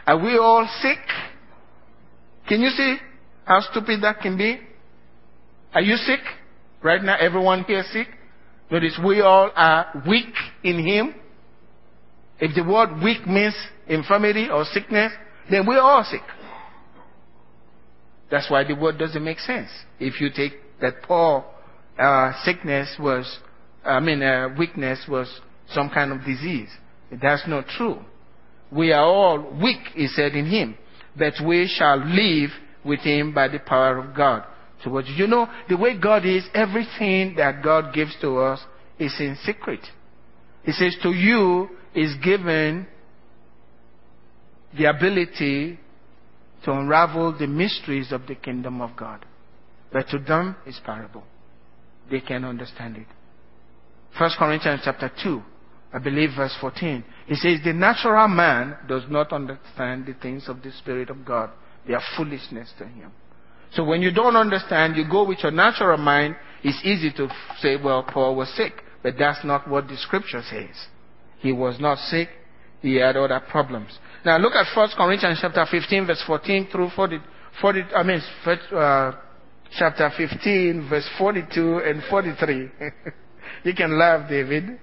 Are 0.06 0.18
we 0.18 0.38
all 0.38 0.68
sick? 0.82 0.98
Can 2.48 2.62
you 2.62 2.70
see 2.70 2.98
how 3.46 3.62
stupid 3.62 4.02
that 4.02 4.20
can 4.22 4.38
be? 4.38 4.60
Are 5.74 5.82
you 5.82 5.96
sick? 5.98 6.20
Right 6.82 7.04
now, 7.04 7.16
everyone 7.20 7.64
here 7.66 7.84
sick? 7.92 8.08
Notice 8.72 9.00
we 9.06 9.22
all 9.22 9.52
are 9.56 10.04
weak 10.08 10.34
in 10.64 10.84
him. 10.86 11.16
If 12.40 12.56
the 12.56 12.64
word 12.64 13.04
weak 13.04 13.28
means 13.28 13.56
infirmity 13.88 14.50
or 14.50 14.64
sickness, 14.66 15.12
then 15.50 15.66
we're 15.68 15.82
all 15.82 16.04
sick. 16.04 16.22
That's 18.32 18.50
why 18.50 18.64
the 18.64 18.76
word 18.76 18.98
doesn't 18.98 19.24
make 19.24 19.40
sense. 19.40 19.70
If 20.00 20.22
you 20.22 20.30
take 20.30 20.54
that 20.82 21.02
Paul 21.04 21.46
uh, 21.98 22.32
sickness 22.44 22.96
was, 23.00 23.40
I 23.84 24.00
mean, 24.00 24.22
uh, 24.22 24.50
weakness 24.58 25.06
was 25.08 25.28
some 25.72 25.90
kind 25.90 26.12
of 26.12 26.20
disease. 26.26 26.70
That's 27.12 27.48
not 27.48 27.68
true. 27.68 28.00
We 28.72 28.92
are 28.92 29.04
all 29.04 29.40
weak, 29.62 29.80
he 29.94 30.08
said 30.08 30.34
in 30.34 30.46
him, 30.46 30.78
but 31.18 31.34
we 31.46 31.68
shall 31.68 31.98
live 31.98 32.52
with 32.86 33.00
him 33.00 33.34
by 33.34 33.48
the 33.48 33.60
power 33.60 33.98
of 33.98 34.16
God. 34.16 34.44
So 34.84 34.92
what 34.92 35.08
you 35.08 35.28
know, 35.28 35.48
the 35.68 35.76
way 35.76 35.98
God 36.00 36.26
is, 36.26 36.46
everything 36.54 37.36
that 37.36 37.64
God 37.64 37.94
gives 37.94 38.16
to 38.22 38.38
us 38.38 38.62
is 38.98 39.14
in 39.20 39.38
secret. 39.44 39.82
He 40.64 40.72
says 40.72 40.96
to 41.04 41.10
you 41.10 41.70
is 41.96 42.16
given 42.24 42.88
the 44.78 44.86
ability 44.86 45.80
to 46.64 46.72
unravel 46.72 47.38
the 47.38 47.48
mysteries 47.48 48.12
of 48.12 48.28
the 48.28 48.36
kingdom 48.36 48.82
of 48.82 48.96
God. 48.96 49.26
But 49.92 50.08
to 50.10 50.20
them, 50.20 50.56
it's 50.66 50.80
parable. 50.86 51.24
They 52.10 52.22
can 52.22 52.44
understand 52.44 52.98
it. 52.98 53.08
First 54.18 54.38
Corinthians 54.38 54.82
chapter 54.84 55.12
2, 55.24 55.42
I 55.94 56.00
believe 56.00 56.30
verse 56.36 56.56
14. 56.60 57.04
It 57.28 57.38
says, 57.38 57.60
The 57.64 57.74
natural 57.74 58.28
man 58.28 58.78
does 58.88 59.04
not 59.10 59.32
understand 59.32 60.06
the 60.06 60.14
things 60.14 60.48
of 60.48 60.62
the 60.62 60.72
Spirit 60.72 61.10
of 61.10 61.26
God. 61.26 61.52
They 61.88 61.94
are 61.94 62.02
foolishness 62.18 62.72
to 62.78 62.86
him. 62.86 63.12
So 63.74 63.84
when 63.84 64.02
you 64.02 64.12
don't 64.12 64.36
understand, 64.36 64.96
you 64.96 65.08
go 65.10 65.28
with 65.28 65.40
your 65.44 65.52
natural 65.52 65.98
mind, 65.98 66.36
it's 66.64 66.80
easy 66.84 67.12
to 67.18 67.30
say, 67.60 67.76
well, 67.82 68.04
Paul 68.04 68.36
was 68.36 68.50
sick. 68.56 68.74
But 69.02 69.16
that's 69.18 69.46
not 69.46 69.70
what 69.70 69.88
the 69.88 69.98
scripture 69.98 70.42
says. 70.50 70.76
He 71.40 71.52
was 71.52 71.80
not 71.80 71.98
sick. 71.98 72.30
He 72.82 72.96
had 72.96 73.16
other 73.16 73.40
problems. 73.50 73.98
Now 74.26 74.38
look 74.38 74.54
at 74.54 74.66
1 74.76 74.90
Corinthians 74.98 75.40
chapter 75.42 75.66
15 75.70 76.08
verse 76.08 76.24
14 76.26 76.68
through 76.72 76.90
40, 76.96 77.20
40 77.62 77.82
I 77.96 78.04
mean, 78.04 78.22
uh, 78.46 79.12
chapter 79.78 80.12
15 80.16 80.88
verse 80.90 81.08
42 81.18 81.78
and 81.80 82.04
43. 82.10 82.72
you 83.64 83.74
can 83.74 83.98
laugh, 83.98 84.30
David. 84.30 84.80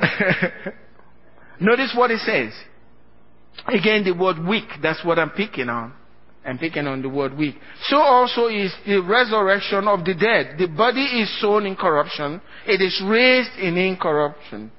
Notice 1.60 1.94
what 1.96 2.10
it 2.10 2.20
says. 2.20 2.52
Again, 3.66 4.04
the 4.04 4.12
word 4.12 4.44
weak, 4.44 4.68
that's 4.82 5.04
what 5.04 5.18
I'm 5.18 5.30
picking 5.30 5.68
on. 5.68 5.94
I'm 6.44 6.58
picking 6.58 6.86
on 6.88 7.02
the 7.02 7.08
word 7.08 7.36
weak. 7.36 7.54
So 7.82 7.96
also 7.98 8.48
is 8.48 8.74
the 8.84 9.00
resurrection 9.00 9.86
of 9.86 10.04
the 10.04 10.14
dead. 10.14 10.56
The 10.58 10.66
body 10.66 11.04
is 11.04 11.40
sown 11.40 11.66
in 11.66 11.76
corruption. 11.76 12.40
It 12.66 12.80
is 12.80 13.00
raised 13.06 13.56
in 13.60 13.76
incorruption. 13.76 14.72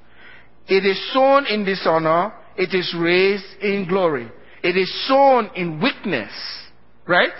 It 0.67 0.85
is 0.85 1.13
sown 1.13 1.45
in 1.45 1.63
dishonor. 1.63 2.33
It 2.57 2.73
is 2.73 2.93
raised 2.97 3.61
in 3.61 3.87
glory. 3.87 4.29
It 4.61 4.75
is 4.75 4.91
sown 5.07 5.51
in 5.55 5.81
weakness. 5.81 6.31
Right? 7.07 7.31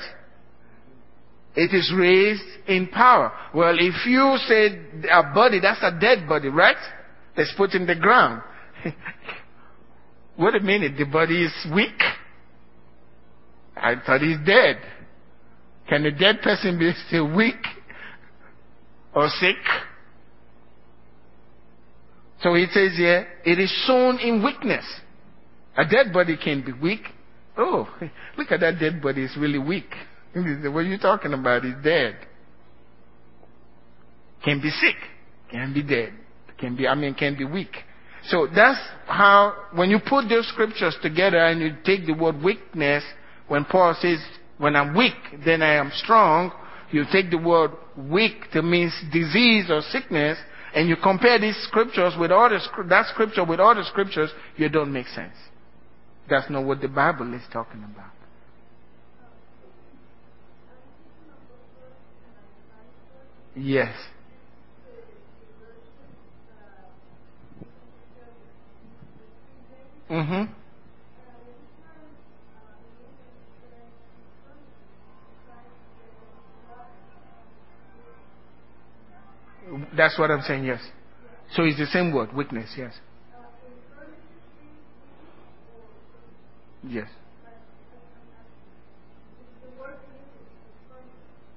It 1.55 1.73
is 1.73 1.93
raised 1.95 2.41
in 2.67 2.87
power. 2.87 3.31
Well, 3.53 3.75
if 3.77 4.05
you 4.07 4.37
say 4.47 4.79
a 5.11 5.23
body, 5.33 5.59
that's 5.59 5.83
a 5.83 5.97
dead 5.99 6.27
body, 6.27 6.49
right? 6.49 6.77
That's 7.37 7.53
put 7.55 7.73
in 7.73 7.85
the 7.85 7.95
ground. 7.95 8.41
Wait 10.37 10.55
a 10.55 10.59
minute, 10.59 10.93
the 10.97 11.05
body 11.05 11.43
is 11.45 11.67
weak? 11.73 12.01
I 13.75 13.95
thought 14.03 14.21
he's 14.21 14.37
dead. 14.45 14.77
Can 15.87 16.05
a 16.05 16.11
dead 16.11 16.41
person 16.41 16.79
be 16.79 16.91
still 17.07 17.35
weak 17.35 17.61
or 19.13 19.29
sick? 19.39 19.57
So 22.41 22.55
he 22.55 22.65
says 22.71 22.97
here, 22.97 23.27
it 23.45 23.59
is 23.59 23.71
sown 23.87 24.19
in 24.19 24.43
weakness. 24.43 24.85
A 25.77 25.85
dead 25.85 26.11
body 26.11 26.35
can 26.35 26.63
be 26.65 26.73
weak. 26.73 27.01
Oh, 27.57 27.87
look 28.37 28.51
at 28.51 28.59
that 28.61 28.79
dead 28.79 29.01
body, 29.01 29.23
it's 29.23 29.37
really 29.37 29.59
weak. 29.59 29.93
What 30.33 30.79
are 30.79 30.81
you 30.83 30.97
talking 30.97 31.33
about? 31.33 31.63
He's 31.63 31.75
dead. 31.83 32.17
Can 34.43 34.61
be 34.61 34.69
sick, 34.69 34.95
can 35.51 35.73
be 35.73 35.83
dead, 35.83 36.13
can 36.57 36.75
be, 36.75 36.87
I 36.87 36.95
mean, 36.95 37.13
can 37.13 37.37
be 37.37 37.45
weak. 37.45 37.75
So 38.27 38.47
that's 38.53 38.79
how, 39.05 39.53
when 39.73 39.89
you 39.89 39.99
put 39.99 40.27
those 40.29 40.47
scriptures 40.49 40.97
together 41.01 41.37
and 41.37 41.61
you 41.61 41.75
take 41.85 42.05
the 42.05 42.13
word 42.13 42.41
weakness, 42.41 43.03
when 43.47 43.65
Paul 43.65 43.95
says, 43.99 44.19
when 44.57 44.75
I'm 44.75 44.95
weak, 44.95 45.13
then 45.45 45.61
I 45.61 45.75
am 45.75 45.91
strong, 45.95 46.51
you 46.91 47.03
take 47.11 47.29
the 47.31 47.37
word 47.37 47.71
weak 47.97 48.51
to 48.53 48.61
mean 48.61 48.91
disease 49.11 49.65
or 49.69 49.81
sickness, 49.81 50.37
and 50.75 50.89
you 50.89 50.95
compare 51.01 51.39
these 51.39 51.57
scriptures 51.67 52.13
with 52.19 52.31
other, 52.31 52.59
that 52.89 53.07
scripture 53.13 53.45
with 53.45 53.59
other 53.59 53.83
scriptures, 53.83 54.31
you 54.57 54.69
don't 54.69 54.91
make 54.91 55.07
sense. 55.07 55.35
That's 56.29 56.49
not 56.49 56.65
what 56.65 56.81
the 56.81 56.87
Bible 56.87 57.33
is 57.33 57.43
talking 57.51 57.83
about. 57.83 58.11
Yes. 63.55 63.95
Mm-hmm. 70.09 70.51
That's 79.95 80.17
what 80.19 80.31
I'm 80.31 80.41
saying, 80.41 80.65
yes. 80.65 80.81
So 81.55 81.63
it's 81.63 81.77
the 81.77 81.85
same 81.87 82.11
word, 82.13 82.33
witness, 82.33 82.69
yes. 82.77 82.93
Yes. 86.83 87.07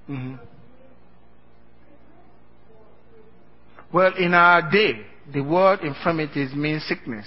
Mm-hmm. 0.09 0.56
Well, 3.93 4.13
in 4.17 4.33
our 4.33 4.69
day, 4.69 5.05
the 5.31 5.41
word 5.41 5.81
infirmities 5.81 6.53
means 6.53 6.83
sickness. 6.87 7.25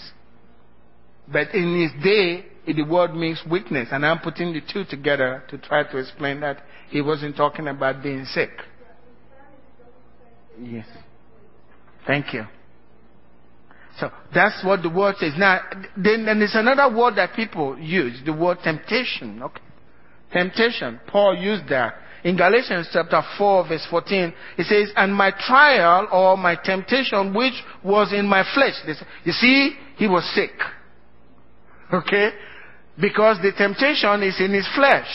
But 1.30 1.54
in 1.54 1.80
his 1.80 2.04
day, 2.04 2.46
the 2.66 2.82
word 2.82 3.14
means 3.14 3.40
weakness. 3.50 3.88
And 3.92 4.04
I'm 4.04 4.18
putting 4.18 4.52
the 4.52 4.60
two 4.60 4.84
together 4.84 5.42
to 5.48 5.58
try 5.58 5.84
to 5.84 5.98
explain 5.98 6.40
that 6.40 6.62
he 6.88 7.00
wasn't 7.00 7.36
talking 7.36 7.68
about 7.68 8.02
being 8.02 8.24
sick. 8.24 8.50
Yes. 10.60 10.86
Thank 12.06 12.34
you. 12.34 12.44
So 13.98 14.10
that's 14.34 14.64
what 14.64 14.82
the 14.82 14.90
word 14.90 15.16
says. 15.18 15.32
Now, 15.36 15.60
then, 15.96 16.24
then 16.24 16.38
there's 16.38 16.54
another 16.54 16.94
word 16.94 17.16
that 17.16 17.34
people 17.34 17.78
use, 17.78 18.20
the 18.24 18.32
word 18.32 18.58
temptation. 18.62 19.42
Okay. 19.42 19.60
Temptation. 20.32 21.00
Paul 21.06 21.36
used 21.36 21.68
that. 21.68 21.94
In 22.24 22.36
Galatians 22.36 22.88
chapter 22.92 23.22
4 23.38 23.68
verse 23.68 23.86
14, 23.88 24.32
it 24.58 24.66
says, 24.66 24.92
and 24.96 25.14
my 25.14 25.30
trial 25.30 26.08
or 26.12 26.36
my 26.36 26.54
temptation 26.54 27.34
which 27.34 27.54
was 27.82 28.12
in 28.12 28.26
my 28.26 28.44
flesh. 28.54 28.74
You 29.24 29.32
see, 29.32 29.76
he 29.96 30.06
was 30.06 30.24
sick. 30.34 30.52
Okay? 31.92 32.30
Because 33.00 33.38
the 33.42 33.52
temptation 33.52 34.22
is 34.22 34.38
in 34.40 34.52
his 34.52 34.68
flesh. 34.74 35.08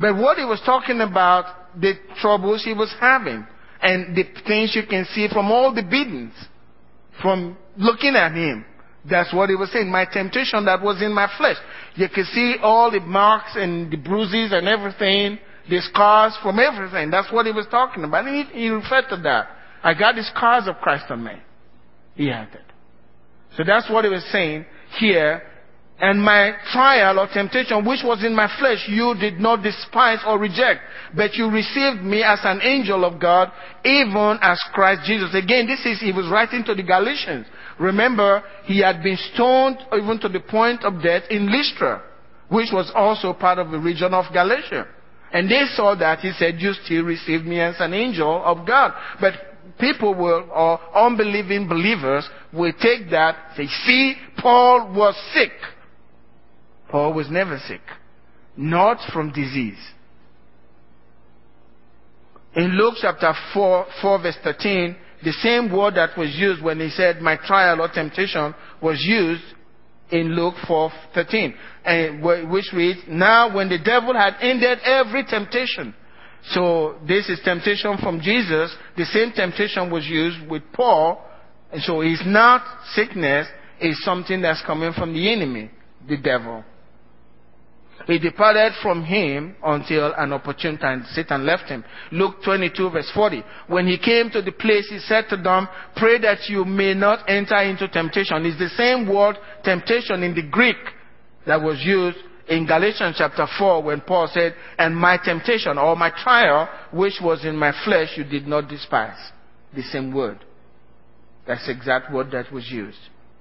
But 0.00 0.16
what 0.16 0.38
he 0.38 0.44
was 0.44 0.60
talking 0.64 1.00
about, 1.00 1.80
the 1.80 1.94
troubles 2.20 2.64
he 2.64 2.72
was 2.72 2.92
having 3.00 3.46
and 3.82 4.16
the 4.16 4.24
things 4.46 4.74
you 4.74 4.82
can 4.88 5.06
see 5.14 5.28
from 5.28 5.50
all 5.50 5.72
the 5.74 5.82
beatings, 5.82 6.34
from 7.22 7.56
looking 7.76 8.16
at 8.16 8.32
him. 8.32 8.64
That's 9.08 9.32
what 9.32 9.48
he 9.48 9.56
was 9.56 9.72
saying. 9.72 9.90
My 9.90 10.04
temptation 10.04 10.64
that 10.66 10.82
was 10.82 11.00
in 11.00 11.12
my 11.14 11.30
flesh. 11.38 11.56
You 11.94 12.08
can 12.08 12.24
see 12.24 12.56
all 12.60 12.90
the 12.90 13.00
marks 13.00 13.52
and 13.54 13.90
the 13.90 13.96
bruises 13.96 14.52
and 14.52 14.68
everything, 14.68 15.38
the 15.70 15.80
scars 15.80 16.36
from 16.42 16.58
everything. 16.58 17.10
That's 17.10 17.32
what 17.32 17.46
he 17.46 17.52
was 17.52 17.66
talking 17.70 18.04
about. 18.04 18.26
He, 18.26 18.42
he 18.52 18.68
referred 18.68 19.08
to 19.10 19.16
that. 19.22 19.48
I 19.82 19.94
got 19.94 20.16
the 20.16 20.24
scars 20.24 20.66
of 20.66 20.76
Christ 20.76 21.04
on 21.10 21.24
me. 21.24 21.32
He 22.14 22.30
added. 22.30 22.64
So 23.56 23.64
that's 23.66 23.88
what 23.88 24.04
he 24.04 24.10
was 24.10 24.24
saying 24.30 24.66
here 24.98 25.42
and 26.00 26.22
my 26.22 26.52
trial 26.72 27.18
or 27.18 27.28
temptation 27.32 27.84
which 27.84 28.00
was 28.02 28.24
in 28.24 28.34
my 28.34 28.48
flesh 28.58 28.86
you 28.88 29.14
did 29.20 29.38
not 29.38 29.62
despise 29.62 30.18
or 30.26 30.38
reject, 30.38 30.80
but 31.14 31.34
you 31.34 31.50
received 31.50 32.02
me 32.02 32.22
as 32.22 32.40
an 32.42 32.60
angel 32.62 33.04
of 33.04 33.20
God, 33.20 33.52
even 33.84 34.38
as 34.40 34.58
Christ 34.72 35.02
Jesus. 35.04 35.34
Again, 35.34 35.66
this 35.66 35.84
is, 35.84 36.00
he 36.00 36.12
was 36.12 36.26
writing 36.30 36.64
to 36.64 36.74
the 36.74 36.82
Galatians. 36.82 37.46
Remember, 37.78 38.42
he 38.64 38.80
had 38.80 39.02
been 39.02 39.18
stoned 39.34 39.78
even 39.94 40.18
to 40.20 40.28
the 40.28 40.40
point 40.40 40.84
of 40.84 41.02
death 41.02 41.24
in 41.28 41.52
Lystra, 41.52 42.02
which 42.48 42.68
was 42.72 42.90
also 42.94 43.34
part 43.34 43.58
of 43.58 43.70
the 43.70 43.78
region 43.78 44.14
of 44.14 44.24
Galatia. 44.32 44.86
And 45.32 45.50
they 45.50 45.64
saw 45.74 45.94
that 45.94 46.20
he 46.20 46.32
said, 46.32 46.60
you 46.60 46.72
still 46.84 47.04
received 47.04 47.44
me 47.44 47.60
as 47.60 47.76
an 47.78 47.94
angel 47.94 48.42
of 48.44 48.66
God. 48.66 48.92
But 49.20 49.34
people 49.78 50.14
will, 50.14 50.48
or 50.52 50.80
unbelieving 50.94 51.68
believers 51.68 52.28
will 52.52 52.72
take 52.72 53.10
that, 53.10 53.52
say, 53.56 53.66
see, 53.84 54.14
Paul 54.38 54.92
was 54.94 55.14
sick. 55.32 55.52
Paul 56.88 57.12
was 57.12 57.30
never 57.30 57.58
sick, 57.68 57.82
not 58.56 58.98
from 59.12 59.32
disease. 59.32 59.78
In 62.56 62.76
Luke 62.76 62.94
chapter 63.00 63.32
4, 63.54 63.86
4 64.02 64.22
verse 64.22 64.36
13, 64.42 64.96
the 65.22 65.32
same 65.32 65.70
word 65.70 65.94
that 65.94 66.18
was 66.18 66.34
used 66.34 66.62
when 66.62 66.80
he 66.80 66.90
said, 66.90 67.20
my 67.20 67.36
trial 67.36 67.80
or 67.80 67.88
temptation 67.88 68.54
was 68.82 69.00
used 69.06 69.44
in 70.10 70.34
Luke 70.34 70.54
4, 70.66 70.92
13, 71.14 71.54
eh, 71.84 72.06
and 72.06 72.50
which 72.50 72.72
reads, 72.72 73.00
now 73.08 73.54
when 73.54 73.68
the 73.68 73.78
devil 73.78 74.14
had 74.14 74.34
ended 74.40 74.78
every 74.84 75.24
temptation, 75.24 75.94
so 76.52 76.96
this 77.06 77.28
is 77.28 77.40
temptation 77.44 77.98
from 77.98 78.20
Jesus, 78.20 78.74
the 78.96 79.04
same 79.04 79.32
temptation 79.32 79.90
was 79.90 80.06
used 80.06 80.48
with 80.48 80.62
Paul, 80.72 81.22
and 81.72 81.82
so 81.82 82.00
it's 82.00 82.22
not 82.24 82.62
sickness, 82.94 83.46
it's 83.78 84.02
something 84.04 84.40
that's 84.42 84.62
coming 84.66 84.92
from 84.92 85.12
the 85.12 85.32
enemy, 85.32 85.70
the 86.08 86.16
devil. 86.16 86.64
He 88.06 88.18
departed 88.18 88.72
from 88.82 89.04
him 89.04 89.56
until 89.62 90.14
an 90.16 90.32
opportune 90.32 90.78
time 90.78 91.04
Satan 91.12 91.44
left 91.44 91.68
him. 91.68 91.84
Luke 92.12 92.36
22 92.44 92.90
verse 92.90 93.10
40. 93.14 93.42
When 93.66 93.86
he 93.86 93.98
came 93.98 94.30
to 94.30 94.42
the 94.42 94.52
place, 94.52 94.88
he 94.88 94.98
said 95.00 95.26
to 95.30 95.36
them, 95.36 95.68
pray 95.96 96.18
that 96.18 96.48
you 96.48 96.64
may 96.64 96.94
not 96.94 97.28
enter 97.28 97.56
into 97.56 97.88
temptation. 97.88 98.46
It's 98.46 98.58
the 98.58 98.70
same 98.70 99.06
word, 99.06 99.36
temptation 99.64 100.22
in 100.22 100.34
the 100.34 100.42
Greek 100.42 100.76
that 101.46 101.60
was 101.60 101.80
used 101.80 102.18
in 102.48 102.66
Galatians 102.66 103.16
chapter 103.18 103.46
4 103.58 103.82
when 103.82 104.00
Paul 104.00 104.28
said, 104.32 104.54
and 104.78 104.96
my 104.96 105.18
temptation 105.22 105.78
or 105.78 105.94
my 105.94 106.10
trial, 106.10 106.68
which 106.92 107.20
was 107.22 107.44
in 107.44 107.56
my 107.56 107.72
flesh, 107.84 108.16
you 108.16 108.24
did 108.24 108.46
not 108.46 108.68
despise. 108.68 109.18
The 109.74 109.82
same 109.82 110.12
word. 110.12 110.38
That's 111.46 111.66
the 111.66 111.72
exact 111.72 112.12
word 112.12 112.32
that 112.32 112.50
was 112.52 112.68
used. 112.70 112.98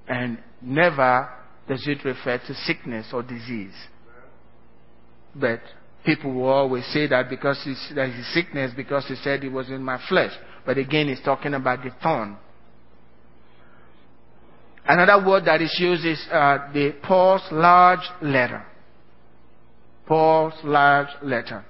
And 0.07 0.37
never 0.61 1.29
does 1.67 1.83
it 1.87 2.03
refer 2.03 2.39
to 2.39 2.53
sickness 2.53 3.07
or 3.13 3.23
disease 3.23 3.73
but 5.35 5.61
People 6.05 6.33
will 6.33 6.47
always 6.47 6.85
say 6.93 7.07
that 7.07 7.29
because 7.29 7.61
it's, 7.65 7.91
that 7.95 8.09
sickness, 8.33 8.71
because 8.75 9.05
he 9.07 9.15
said 9.15 9.43
it 9.43 9.51
was 9.51 9.69
in 9.69 9.83
my 9.83 10.01
flesh. 10.07 10.31
But 10.65 10.77
again, 10.77 11.07
he's 11.07 11.21
talking 11.21 11.53
about 11.53 11.83
the 11.83 11.91
thorn. 12.01 12.37
Another 14.87 15.25
word 15.27 15.45
that 15.45 15.61
is 15.61 15.75
used 15.77 16.05
is 16.05 16.25
uh, 16.31 16.69
the 16.73 16.95
Paul's 17.03 17.43
large 17.51 18.07
letter. 18.21 18.65
Paul's 20.07 20.53
large 20.63 21.09
letter. 21.21 21.65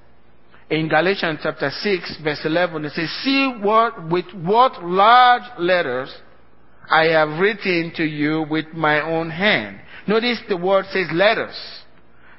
In 0.70 0.88
Galatians 0.88 1.40
chapter 1.42 1.72
6, 1.72 2.22
verse 2.24 2.42
11, 2.46 2.86
it 2.86 2.92
says, 2.94 3.10
See 3.24 3.52
what, 3.62 4.10
with 4.10 4.26
what 4.36 4.84
large 4.84 5.42
letters 5.58 6.14
I 6.90 7.06
have 7.06 7.40
written 7.40 7.92
to 7.96 8.04
you 8.04 8.46
with 8.50 8.68
my 8.74 9.02
own 9.02 9.32
hand. 9.32 9.82
Notice 10.08 10.40
the 10.48 10.56
word 10.56 10.86
says 10.92 11.08
letters. 11.12 11.56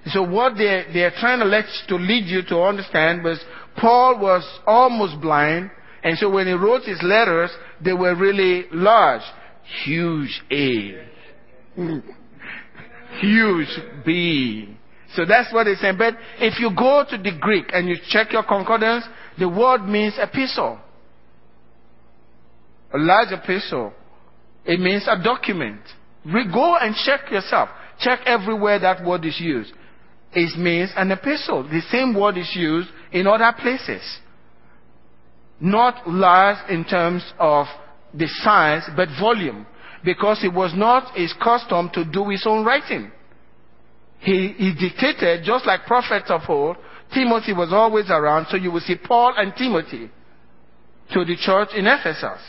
So 0.07 0.23
what 0.23 0.57
they, 0.57 0.87
they 0.93 1.03
are 1.05 1.13
trying 1.19 1.41
to 1.41 1.45
let 1.45 1.67
to 1.89 1.97
lead 1.97 2.25
you 2.25 2.43
to 2.49 2.61
understand 2.63 3.23
was 3.23 3.39
Paul 3.77 4.19
was 4.19 4.47
almost 4.67 5.21
blind, 5.21 5.71
and 6.03 6.17
so 6.19 6.31
when 6.31 6.47
he 6.47 6.55
wrote 6.55 6.83
his 6.85 7.03
letters, 7.03 7.51
they 7.85 7.93
were 7.93 8.15
really 8.15 8.65
large. 8.73 9.23
Huge 9.85 10.43
A. 10.51 11.07
Huge 13.21 13.79
B. 14.05 14.77
So 15.15 15.25
that's 15.27 15.53
what 15.53 15.67
it's 15.67 15.81
saying. 15.81 15.99
But 15.99 16.15
if 16.39 16.59
you 16.59 16.71
go 16.77 17.05
to 17.09 17.19
the 17.19 17.33
Greek 17.39 17.67
and 17.73 17.89
you 17.89 17.97
check 18.09 18.33
your 18.33 18.45
concordance, 18.45 19.05
the 19.39 19.49
word 19.49 19.83
means 19.87 20.15
epistle. 20.19 20.79
A 22.93 22.99
large 22.99 23.33
epistle. 23.33 23.93
It 24.65 24.81
means 24.81 25.07
a 25.09 25.23
document. 25.23 25.81
Go 26.25 26.77
and 26.77 26.95
check 27.05 27.31
yourself. 27.31 27.69
Check 27.99 28.21
everywhere 28.27 28.79
that 28.79 29.05
word 29.05 29.25
is 29.25 29.39
used. 29.41 29.73
It 30.33 30.59
means 30.59 30.91
an 30.97 31.11
epistle. 31.11 31.65
The 31.65 31.81
same 31.91 32.15
word 32.15 32.39
is 32.39 32.51
used 32.55 32.89
in 33.13 33.27
other 33.27 33.53
places. 33.59 34.03
Not 35.61 36.09
large 36.09 36.71
in 36.71 36.85
terms 36.85 37.25
of 37.39 37.67
the 38.15 38.29
size, 38.29 38.89
but 38.97 39.09
volume. 39.21 39.67
Because 40.05 40.43
it 40.45 40.53
was 40.53 40.73
not 40.75 41.17
his 41.17 41.33
custom 41.43 41.91
to 41.95 42.05
do 42.05 42.29
his 42.29 42.45
own 42.47 42.65
writing. 42.65 43.11
He, 44.21 44.55
he 44.57 44.75
dictated, 44.75 45.45
just 45.45 45.67
like 45.67 45.87
prophets 45.87 46.31
of 46.31 46.43
old, 46.49 46.77
Timothy 47.13 47.53
was 47.53 47.73
always 47.73 48.09
around, 48.11 48.47
so 48.49 48.57
you 48.57 48.71
will 48.71 48.81
see 48.81 48.97
Paul 48.97 49.35
and 49.37 49.55
Timothy 49.57 50.11
to 51.13 51.25
the 51.25 51.37
church 51.37 51.71
in 51.75 51.87
Ephesus. 51.87 52.41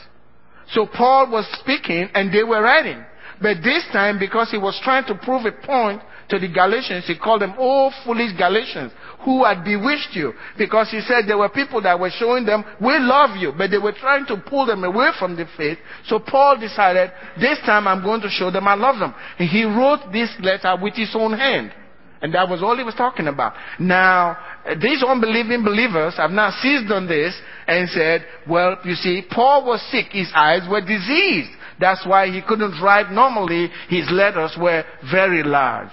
So 0.72 0.86
Paul 0.86 1.32
was 1.32 1.48
speaking 1.60 2.10
and 2.14 2.34
they 2.34 2.44
were 2.44 2.62
writing. 2.62 3.04
But 3.42 3.58
this 3.64 3.86
time, 3.92 4.20
because 4.20 4.52
he 4.52 4.58
was 4.58 4.80
trying 4.84 5.06
to 5.06 5.16
prove 5.16 5.46
a 5.46 5.52
point 5.52 6.02
to 6.32 6.40
the 6.40 6.48
Galatians, 6.48 7.06
he 7.06 7.18
called 7.18 7.42
them, 7.42 7.54
Oh, 7.58 7.92
foolish 8.04 8.36
Galatians, 8.38 8.92
who 9.24 9.46
had 9.46 9.64
bewitched 9.64 10.10
you. 10.14 10.34
Because 10.58 10.90
he 10.90 11.02
said 11.02 11.28
there 11.28 11.38
were 11.38 11.50
people 11.50 11.82
that 11.84 12.00
were 12.00 12.10
showing 12.10 12.46
them, 12.46 12.64
we 12.82 12.98
love 12.98 13.38
you, 13.38 13.54
but 13.56 13.70
they 13.70 13.78
were 13.78 13.94
trying 13.94 14.26
to 14.28 14.38
pull 14.38 14.66
them 14.66 14.84
away 14.84 15.12
from 15.20 15.36
the 15.36 15.46
faith. 15.58 15.78
So 16.08 16.20
Paul 16.20 16.60
decided, 16.60 17.12
this 17.40 17.60
time 17.60 17.88
I'm 17.88 18.02
going 18.02 18.22
to 18.22 18.30
show 18.30 18.50
them 18.50 18.68
I 18.68 18.76
love 18.76 18.98
them. 19.00 19.14
And 19.38 19.48
he 19.48 19.64
wrote 19.64 20.12
this 20.12 20.34
letter 20.42 20.76
with 20.82 20.96
his 20.96 21.12
own 21.14 21.34
hand. 21.34 21.74
And 22.22 22.34
that 22.36 22.48
was 22.48 22.62
all 22.62 22.78
he 22.78 22.84
was 22.84 22.94
talking 22.94 23.28
about. 23.28 23.54
Now, 23.80 24.38
these 24.80 25.04
unbelieving 25.04 25.64
believers 25.64 26.18
have 26.18 26.30
now 26.30 26.52
seized 26.62 26.92
on 26.92 27.08
this 27.08 27.36
and 27.68 27.90
said, 27.90 28.26
well, 28.48 28.78
you 28.86 28.94
see, 28.94 29.24
Paul 29.30 29.66
was 29.66 29.82
sick. 29.92 30.08
His 30.12 30.32
eyes 30.36 30.62
were 30.70 30.82
diseased. 30.82 31.50
That's 31.80 32.06
why 32.06 32.28
he 32.28 32.44
couldn't 32.48 32.80
write 32.80 33.12
normally. 33.12 33.70
His 33.90 34.08
letters 34.12 34.56
were 34.60 34.84
very 35.12 35.42
large. 35.42 35.90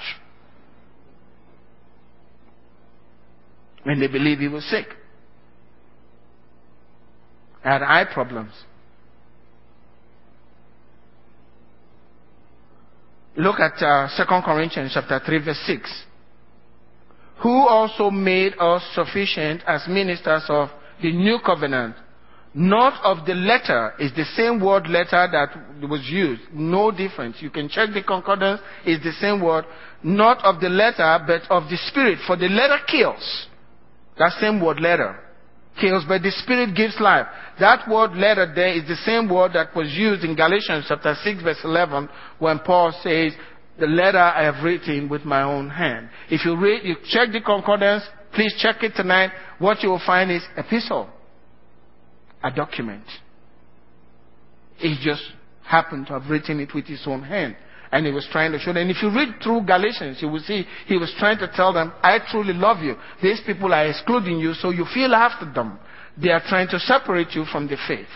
When 3.84 4.00
they 4.00 4.06
believed 4.06 4.40
he 4.40 4.48
was 4.48 4.64
sick. 4.64 4.86
Had 7.62 7.82
eye 7.82 8.04
problems. 8.12 8.52
Look 13.36 13.60
at 13.60 13.80
uh, 13.82 14.08
2 14.16 14.24
Corinthians 14.44 14.92
chapter 14.94 15.20
3 15.24 15.44
verse 15.44 15.62
6. 15.66 16.04
Who 17.42 17.68
also 17.68 18.10
made 18.10 18.54
us 18.58 18.82
sufficient 18.94 19.62
as 19.66 19.86
ministers 19.88 20.42
of 20.48 20.70
the 21.00 21.12
new 21.12 21.38
covenant, 21.44 21.94
not 22.52 23.00
of 23.04 23.24
the 23.26 23.34
letter, 23.34 23.94
is 24.00 24.10
the 24.16 24.24
same 24.36 24.60
word 24.60 24.88
letter 24.88 25.28
that 25.30 25.88
was 25.88 26.00
used. 26.10 26.42
No 26.52 26.90
difference. 26.90 27.36
You 27.40 27.50
can 27.50 27.68
check 27.68 27.90
the 27.94 28.02
concordance, 28.02 28.60
it's 28.84 29.04
the 29.04 29.12
same 29.12 29.40
word. 29.40 29.64
Not 30.02 30.44
of 30.44 30.60
the 30.60 30.68
letter, 30.68 31.18
but 31.24 31.42
of 31.50 31.70
the 31.70 31.76
spirit. 31.76 32.18
For 32.26 32.36
the 32.36 32.48
letter 32.48 32.78
kills. 32.88 33.47
That 34.18 34.32
same 34.40 34.60
word 34.60 34.80
letter 34.80 35.18
kills, 35.80 36.04
but 36.08 36.22
the 36.22 36.30
Spirit 36.30 36.74
gives 36.74 36.98
life. 37.00 37.26
That 37.60 37.88
word 37.88 38.12
letter 38.12 38.52
there 38.52 38.74
is 38.74 38.86
the 38.88 38.96
same 38.96 39.28
word 39.28 39.52
that 39.54 39.74
was 39.76 39.92
used 39.92 40.24
in 40.24 40.34
Galatians 40.34 40.86
chapter 40.88 41.14
6 41.22 41.42
verse 41.42 41.60
11 41.62 42.08
when 42.38 42.58
Paul 42.60 42.92
says, 43.02 43.32
the 43.78 43.86
letter 43.86 44.18
I 44.18 44.44
have 44.44 44.64
written 44.64 45.08
with 45.08 45.24
my 45.24 45.42
own 45.42 45.70
hand. 45.70 46.10
If 46.30 46.44
you 46.44 46.56
read, 46.56 46.84
you 46.84 46.96
check 47.08 47.30
the 47.32 47.40
concordance, 47.40 48.02
please 48.34 48.54
check 48.60 48.82
it 48.82 48.94
tonight. 48.96 49.30
What 49.58 49.82
you 49.82 49.90
will 49.90 50.02
find 50.04 50.30
is 50.30 50.42
epistle. 50.56 51.08
A 52.42 52.50
document. 52.50 53.04
He 54.76 54.96
just 55.02 55.22
happened 55.64 56.06
to 56.08 56.14
have 56.14 56.30
written 56.30 56.60
it 56.60 56.74
with 56.74 56.86
his 56.86 57.02
own 57.06 57.22
hand. 57.22 57.56
And 57.90 58.04
he 58.04 58.12
was 58.12 58.26
trying 58.30 58.52
to 58.52 58.58
show 58.58 58.72
them. 58.72 58.82
And 58.82 58.90
if 58.90 59.02
you 59.02 59.10
read 59.10 59.42
through 59.42 59.62
Galatians, 59.62 60.18
you 60.20 60.28
will 60.28 60.40
see 60.40 60.64
he 60.86 60.96
was 60.96 61.14
trying 61.18 61.38
to 61.38 61.50
tell 61.54 61.72
them, 61.72 61.92
I 62.02 62.18
truly 62.30 62.52
love 62.52 62.82
you. 62.82 62.96
These 63.22 63.40
people 63.46 63.72
are 63.72 63.86
excluding 63.86 64.38
you, 64.38 64.54
so 64.54 64.70
you 64.70 64.84
feel 64.92 65.14
after 65.14 65.50
them. 65.50 65.78
They 66.20 66.30
are 66.30 66.42
trying 66.46 66.68
to 66.68 66.78
separate 66.78 67.32
you 67.32 67.44
from 67.46 67.66
the 67.68 67.76
faith. 67.86 68.08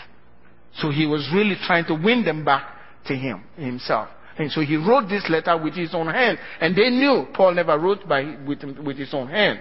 So 0.74 0.90
he 0.90 1.06
was 1.06 1.28
really 1.34 1.56
trying 1.66 1.86
to 1.86 1.94
win 1.94 2.24
them 2.24 2.44
back 2.44 2.76
to 3.06 3.14
him, 3.14 3.44
himself. 3.56 4.08
And 4.38 4.50
so 4.50 4.60
he 4.62 4.76
wrote 4.76 5.08
this 5.08 5.28
letter 5.28 5.56
with 5.62 5.74
his 5.74 5.94
own 5.94 6.06
hand. 6.06 6.38
And 6.60 6.74
they 6.74 6.90
knew 6.90 7.26
Paul 7.34 7.54
never 7.54 7.78
wrote 7.78 8.08
by, 8.08 8.36
with, 8.46 8.62
with 8.84 8.96
his 8.96 9.12
own 9.12 9.28
hand. 9.28 9.60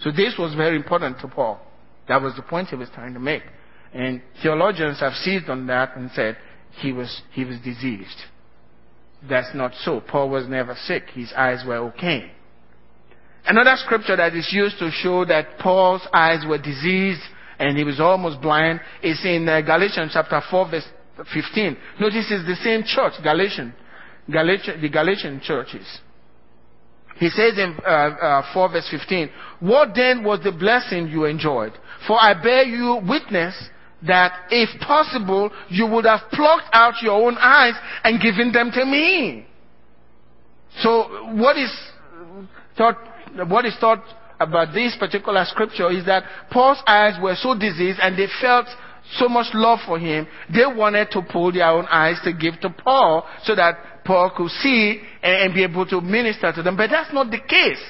So 0.00 0.10
this 0.10 0.34
was 0.38 0.54
very 0.54 0.76
important 0.76 1.18
to 1.20 1.28
Paul. 1.28 1.60
That 2.08 2.20
was 2.22 2.34
the 2.36 2.42
point 2.42 2.68
he 2.68 2.76
was 2.76 2.88
trying 2.94 3.14
to 3.14 3.20
make. 3.20 3.42
And 3.92 4.22
theologians 4.42 5.00
have 5.00 5.14
seized 5.14 5.48
on 5.48 5.66
that 5.66 5.96
and 5.96 6.10
said 6.14 6.36
he 6.80 6.92
was, 6.92 7.22
he 7.32 7.44
was 7.44 7.58
diseased. 7.60 8.16
That's 9.28 9.54
not 9.54 9.72
so. 9.82 10.00
Paul 10.00 10.30
was 10.30 10.46
never 10.48 10.74
sick. 10.86 11.04
His 11.14 11.32
eyes 11.36 11.62
were 11.66 11.76
okay. 11.88 12.32
Another 13.46 13.74
scripture 13.76 14.16
that 14.16 14.34
is 14.34 14.48
used 14.52 14.78
to 14.78 14.90
show 14.90 15.24
that 15.24 15.58
Paul's 15.58 16.06
eyes 16.12 16.44
were 16.46 16.58
diseased 16.58 17.22
and 17.58 17.76
he 17.76 17.84
was 17.84 18.00
almost 18.00 18.40
blind 18.40 18.80
is 19.02 19.20
in 19.24 19.48
uh, 19.48 19.60
Galatians 19.60 20.12
chapter 20.14 20.40
4 20.50 20.70
verse 20.70 20.88
15. 21.32 21.76
Notice 22.00 22.26
it's 22.30 22.46
the 22.46 22.56
same 22.62 22.82
church, 22.84 23.14
Galatian, 23.22 23.74
Galatian 24.30 24.80
the 24.80 24.88
Galatian 24.88 25.40
churches. 25.42 25.86
He 27.16 27.28
says 27.28 27.58
in 27.58 27.76
uh, 27.84 27.88
uh, 27.88 28.52
4 28.54 28.70
verse 28.70 28.88
15, 28.90 29.30
What 29.60 29.90
then 29.94 30.24
was 30.24 30.40
the 30.42 30.52
blessing 30.52 31.08
you 31.08 31.26
enjoyed? 31.26 31.72
For 32.06 32.18
I 32.18 32.34
bear 32.34 32.64
you 32.64 33.00
witness 33.06 33.54
that 34.06 34.46
if 34.50 34.80
possible, 34.80 35.50
you 35.68 35.86
would 35.86 36.04
have 36.04 36.20
plucked 36.32 36.68
out 36.72 36.94
your 37.02 37.26
own 37.26 37.36
eyes 37.38 37.74
and 38.04 38.20
given 38.20 38.52
them 38.52 38.70
to 38.72 38.84
me. 38.84 39.46
So 40.80 41.34
what 41.34 41.56
is 41.58 41.70
thought, 42.76 42.96
what 43.48 43.66
is 43.66 43.76
thought 43.80 44.02
about 44.38 44.72
this 44.72 44.96
particular 44.98 45.44
scripture 45.44 45.90
is 45.90 46.06
that 46.06 46.24
Paul's 46.50 46.82
eyes 46.86 47.14
were 47.22 47.34
so 47.34 47.58
diseased 47.58 47.98
and 48.00 48.18
they 48.18 48.28
felt 48.40 48.66
so 49.18 49.28
much 49.28 49.48
love 49.54 49.80
for 49.86 49.98
him, 49.98 50.26
they 50.52 50.64
wanted 50.66 51.10
to 51.10 51.22
pull 51.22 51.52
their 51.52 51.68
own 51.68 51.86
eyes 51.86 52.16
to 52.24 52.32
give 52.32 52.58
to 52.60 52.70
Paul 52.70 53.26
so 53.42 53.54
that 53.54 54.04
Paul 54.04 54.32
could 54.36 54.50
see 54.50 55.00
and, 55.22 55.52
be 55.52 55.62
able 55.62 55.86
to 55.86 56.00
minister 56.00 56.52
to 56.52 56.62
them. 56.62 56.76
But 56.76 56.90
that's 56.90 57.12
not 57.12 57.30
the 57.30 57.38
case. 57.38 57.82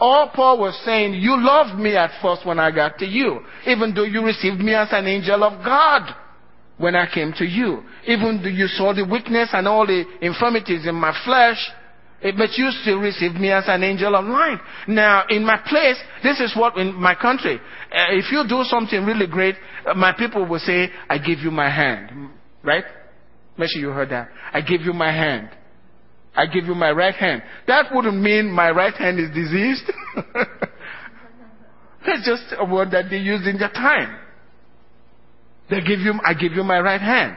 All 0.00 0.30
Paul 0.34 0.58
was 0.58 0.80
saying, 0.84 1.14
you 1.14 1.36
loved 1.38 1.78
me 1.78 1.94
at 1.94 2.10
first 2.22 2.46
when 2.46 2.58
I 2.58 2.70
got 2.70 2.98
to 2.98 3.06
you, 3.06 3.40
even 3.66 3.94
though 3.94 4.04
you 4.04 4.24
received 4.24 4.58
me 4.58 4.74
as 4.74 4.88
an 4.92 5.06
angel 5.06 5.44
of 5.44 5.62
God 5.62 6.14
when 6.78 6.96
I 6.96 7.06
came 7.12 7.34
to 7.34 7.44
you. 7.44 7.82
Even 8.06 8.40
though 8.42 8.48
you 8.48 8.66
saw 8.66 8.94
the 8.94 9.04
weakness 9.04 9.50
and 9.52 9.68
all 9.68 9.86
the 9.86 10.04
infirmities 10.22 10.86
in 10.86 10.94
my 10.94 11.14
flesh, 11.26 11.58
eh, 12.22 12.32
but 12.36 12.56
you 12.56 12.70
still 12.80 12.98
received 12.98 13.34
me 13.34 13.50
as 13.52 13.64
an 13.66 13.84
angel 13.84 14.16
of 14.16 14.24
light. 14.24 14.58
Now, 14.88 15.24
in 15.28 15.44
my 15.44 15.58
place, 15.68 15.98
this 16.22 16.40
is 16.40 16.56
what 16.56 16.78
in 16.78 16.94
my 16.94 17.14
country, 17.14 17.56
uh, 17.56 18.06
if 18.12 18.32
you 18.32 18.42
do 18.48 18.64
something 18.64 19.04
really 19.04 19.26
great, 19.26 19.56
uh, 19.86 19.92
my 19.92 20.12
people 20.12 20.46
will 20.46 20.60
say, 20.60 20.88
I 21.10 21.18
give 21.18 21.40
you 21.40 21.50
my 21.50 21.68
hand. 21.68 22.30
Right? 22.62 22.84
Make 23.58 23.68
sure 23.68 23.82
you 23.82 23.90
heard 23.90 24.10
that. 24.10 24.30
I 24.54 24.62
give 24.62 24.80
you 24.80 24.94
my 24.94 25.12
hand. 25.12 25.50
I 26.34 26.46
give 26.46 26.64
you 26.64 26.74
my 26.74 26.90
right 26.92 27.14
hand. 27.14 27.42
That 27.66 27.86
wouldn't 27.92 28.20
mean 28.20 28.50
my 28.50 28.70
right 28.70 28.94
hand 28.94 29.18
is 29.18 29.30
diseased. 29.34 29.90
That's 32.06 32.24
just 32.24 32.54
a 32.58 32.64
word 32.64 32.92
that 32.92 33.10
they 33.10 33.18
used 33.18 33.46
in 33.46 33.58
their 33.58 33.70
time. 33.70 34.18
They 35.68 35.80
give 35.80 36.00
you, 36.00 36.14
I 36.24 36.34
give 36.34 36.52
you 36.52 36.64
my 36.64 36.80
right 36.80 37.00
hand. 37.00 37.36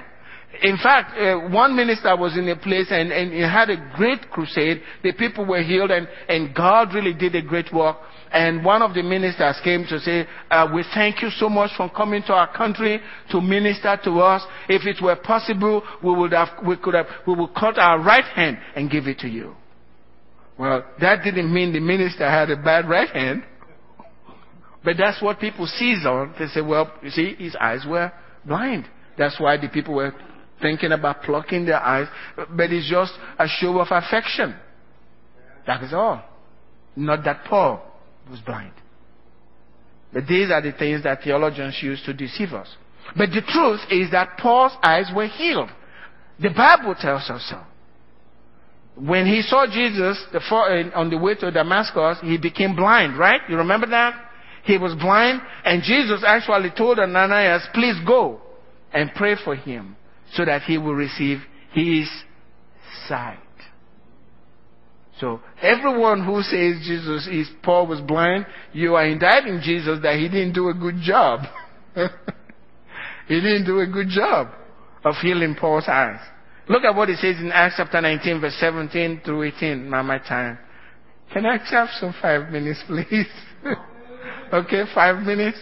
In 0.61 0.77
fact, 0.77 1.17
uh, 1.17 1.49
one 1.49 1.75
minister 1.75 2.15
was 2.15 2.37
in 2.37 2.47
a 2.49 2.55
place 2.55 2.87
and, 2.89 3.11
and 3.11 3.33
he 3.33 3.41
had 3.41 3.69
a 3.69 3.91
great 3.95 4.29
crusade. 4.29 4.81
The 5.01 5.11
people 5.13 5.45
were 5.45 5.61
healed 5.61 5.91
and, 5.91 6.07
and 6.29 6.53
God 6.53 6.93
really 6.93 7.13
did 7.13 7.35
a 7.35 7.41
great 7.41 7.73
work. 7.73 7.97
And 8.33 8.65
one 8.65 8.81
of 8.81 8.95
the 8.95 9.03
ministers 9.03 9.59
came 9.63 9.85
to 9.85 9.99
say, 9.99 10.25
uh, 10.49 10.67
we 10.73 10.83
thank 10.95 11.21
you 11.21 11.29
so 11.29 11.47
much 11.47 11.69
for 11.77 11.87
coming 11.87 12.23
to 12.23 12.33
our 12.33 12.51
country 12.51 12.99
to 13.29 13.39
minister 13.39 13.95
to 14.05 14.19
us. 14.21 14.41
If 14.67 14.87
it 14.87 15.03
were 15.03 15.15
possible, 15.15 15.83
we 16.03 16.15
would 16.15 16.31
have, 16.31 16.49
we 16.67 16.75
could 16.77 16.95
have, 16.95 17.05
we 17.27 17.35
would 17.35 17.53
cut 17.53 17.77
our 17.77 17.99
right 17.99 18.23
hand 18.23 18.57
and 18.75 18.89
give 18.89 19.05
it 19.05 19.19
to 19.19 19.27
you. 19.27 19.55
Well, 20.57 20.83
that 20.99 21.23
didn't 21.23 21.53
mean 21.53 21.73
the 21.73 21.79
minister 21.79 22.27
had 22.27 22.49
a 22.49 22.57
bad 22.57 22.89
right 22.89 23.09
hand. 23.09 23.43
But 24.83 24.95
that's 24.97 25.21
what 25.21 25.39
people 25.39 25.67
seize 25.67 26.03
on. 26.03 26.33
They 26.39 26.47
say, 26.47 26.61
well, 26.61 26.91
you 27.03 27.11
see, 27.11 27.35
his 27.35 27.55
eyes 27.55 27.85
were 27.87 28.11
blind. 28.45 28.85
That's 29.15 29.39
why 29.39 29.57
the 29.57 29.69
people 29.69 29.93
were 29.93 30.13
thinking 30.59 30.91
about 30.91 31.21
plucking 31.21 31.65
their 31.65 31.79
eyes. 31.79 32.07
But 32.35 32.71
it's 32.73 32.89
just 32.89 33.13
a 33.37 33.47
show 33.47 33.79
of 33.79 33.89
affection. 33.91 34.55
That 35.67 35.83
is 35.83 35.93
all. 35.93 36.23
Not 36.95 37.23
that 37.25 37.45
Paul 37.45 37.92
was 38.29 38.39
blind. 38.41 38.73
But 40.11 40.27
these 40.27 40.51
are 40.51 40.61
the 40.61 40.71
things 40.71 41.03
that 41.03 41.23
theologians 41.23 41.79
use 41.81 42.01
to 42.05 42.13
deceive 42.13 42.53
us. 42.53 42.67
But 43.17 43.29
the 43.29 43.41
truth 43.41 43.81
is 43.89 44.11
that 44.11 44.37
Paul's 44.37 44.73
eyes 44.81 45.11
were 45.13 45.27
healed. 45.27 45.69
The 46.39 46.49
Bible 46.49 46.95
tells 46.99 47.29
us 47.29 47.45
so. 47.49 47.61
When 48.95 49.25
he 49.25 49.41
saw 49.41 49.65
Jesus 49.65 50.23
uh, 50.33 50.39
on 50.95 51.09
the 51.09 51.17
way 51.17 51.33
to 51.35 51.49
Damascus, 51.49 52.19
he 52.21 52.37
became 52.37 52.75
blind, 52.75 53.17
right? 53.17 53.41
You 53.49 53.57
remember 53.57 53.87
that? 53.87 54.29
He 54.63 54.77
was 54.77 54.93
blind, 54.95 55.41
and 55.65 55.81
Jesus 55.83 56.23
actually 56.25 56.69
told 56.77 56.99
Ananias, 56.99 57.67
please 57.73 57.95
go 58.05 58.39
and 58.93 59.11
pray 59.15 59.35
for 59.43 59.55
him 59.55 59.97
so 60.33 60.45
that 60.45 60.61
he 60.61 60.77
will 60.77 60.95
receive 60.95 61.39
his 61.73 62.09
sight. 63.07 63.39
So 65.19 65.41
everyone 65.61 66.25
who 66.25 66.41
says 66.41 66.81
Jesus 66.85 67.27
is 67.27 67.47
Paul 67.61 67.87
was 67.87 68.01
blind, 68.01 68.45
you 68.71 68.95
are 68.95 69.05
indicting 69.05 69.61
Jesus 69.61 69.99
that 70.01 70.15
he 70.15 70.27
didn't 70.27 70.53
do 70.53 70.69
a 70.69 70.73
good 70.73 70.97
job. 71.01 71.41
he 71.95 73.35
didn't 73.35 73.65
do 73.65 73.79
a 73.79 73.87
good 73.87 74.09
job 74.09 74.47
of 75.03 75.15
healing 75.21 75.55
Paul's 75.59 75.87
eyes. 75.87 76.19
Look 76.67 76.83
at 76.83 76.95
what 76.95 77.09
it 77.09 77.17
says 77.17 77.35
in 77.39 77.51
Acts 77.51 77.75
chapter 77.77 78.01
19, 78.01 78.41
verse 78.41 78.55
17 78.59 79.21
through 79.23 79.43
18. 79.43 79.89
Now 79.89 80.01
my 80.01 80.17
time. 80.17 80.57
Can 81.31 81.45
I 81.45 81.57
have 81.57 81.89
some 81.99 82.13
five 82.21 82.49
minutes, 82.51 82.81
please? 82.87 83.27
okay, 84.53 84.83
five 84.93 85.23
minutes. 85.23 85.57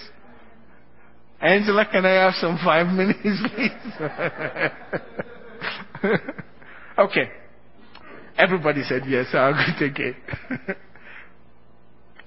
Angela, 1.41 1.85
can 1.91 2.05
I 2.05 2.23
have 2.23 2.33
some 2.35 2.59
five 2.63 2.87
minutes, 2.87 3.19
please? 3.55 3.71
okay. 6.99 7.31
Everybody 8.37 8.83
said 8.83 9.03
yes, 9.07 9.27
so 9.31 9.37
I'll 9.37 9.79
take 9.79 9.99
it. 9.99 10.15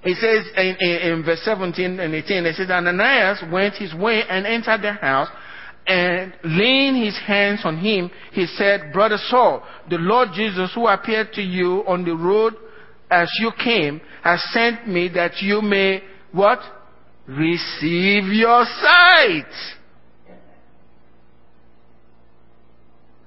it 0.03 0.17
says 0.17 0.45
in, 0.57 0.75
in, 0.79 1.13
in, 1.13 1.23
verse 1.23 1.41
17 1.43 1.99
and 1.99 2.13
18, 2.13 2.45
it 2.45 2.55
says, 2.55 2.69
Ananias 2.69 3.43
went 3.51 3.75
his 3.75 3.93
way 3.93 4.23
and 4.29 4.45
entered 4.45 4.81
the 4.81 4.93
house, 4.93 5.29
and 5.87 6.33
laying 6.43 6.95
his 6.95 7.17
hands 7.25 7.61
on 7.63 7.77
him, 7.77 8.09
he 8.31 8.45
said, 8.45 8.91
Brother 8.91 9.17
Saul, 9.29 9.63
the 9.89 9.97
Lord 9.97 10.29
Jesus 10.33 10.71
who 10.73 10.87
appeared 10.87 11.31
to 11.33 11.41
you 11.41 11.83
on 11.87 12.03
the 12.03 12.15
road 12.15 12.53
as 13.09 13.29
you 13.39 13.51
came 13.63 14.01
has 14.23 14.43
sent 14.51 14.87
me 14.87 15.09
that 15.09 15.41
you 15.41 15.61
may, 15.61 16.01
what? 16.31 16.59
Receive 17.27 18.25
your 18.25 18.65
sight. 18.65 19.53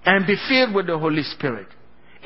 And 0.04 0.26
be 0.26 0.36
filled 0.48 0.74
with 0.74 0.86
the 0.86 0.98
Holy 0.98 1.22
Spirit. 1.22 1.68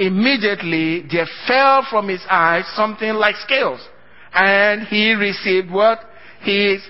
Immediately 0.03 1.07
there 1.11 1.29
fell 1.47 1.87
from 1.89 2.09
his 2.09 2.25
eyes 2.29 2.65
something 2.75 3.15
like 3.15 3.37
scales. 3.37 3.81
And 4.35 4.83
he 4.89 5.13
received 5.13 5.71
what? 5.71 6.01
His 6.41 6.83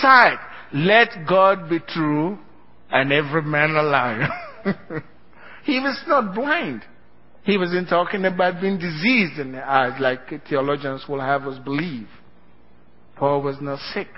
sight. 0.00 0.38
Let 0.72 1.26
God 1.28 1.68
be 1.68 1.80
true 1.80 2.38
and 2.90 3.12
every 3.12 3.42
man 3.42 3.70
a 3.70 3.82
liar. 3.82 4.28
he 5.64 5.80
was 5.80 6.00
not 6.06 6.34
blind. 6.34 6.82
He 7.42 7.58
wasn't 7.58 7.88
talking 7.88 8.24
about 8.24 8.60
being 8.60 8.78
diseased 8.78 9.40
in 9.40 9.52
the 9.52 9.68
eyes 9.68 10.00
like 10.00 10.20
theologians 10.48 11.04
will 11.08 11.20
have 11.20 11.42
us 11.42 11.58
believe. 11.64 12.06
Paul 13.16 13.42
was 13.42 13.56
not 13.60 13.80
sick. 13.92 14.08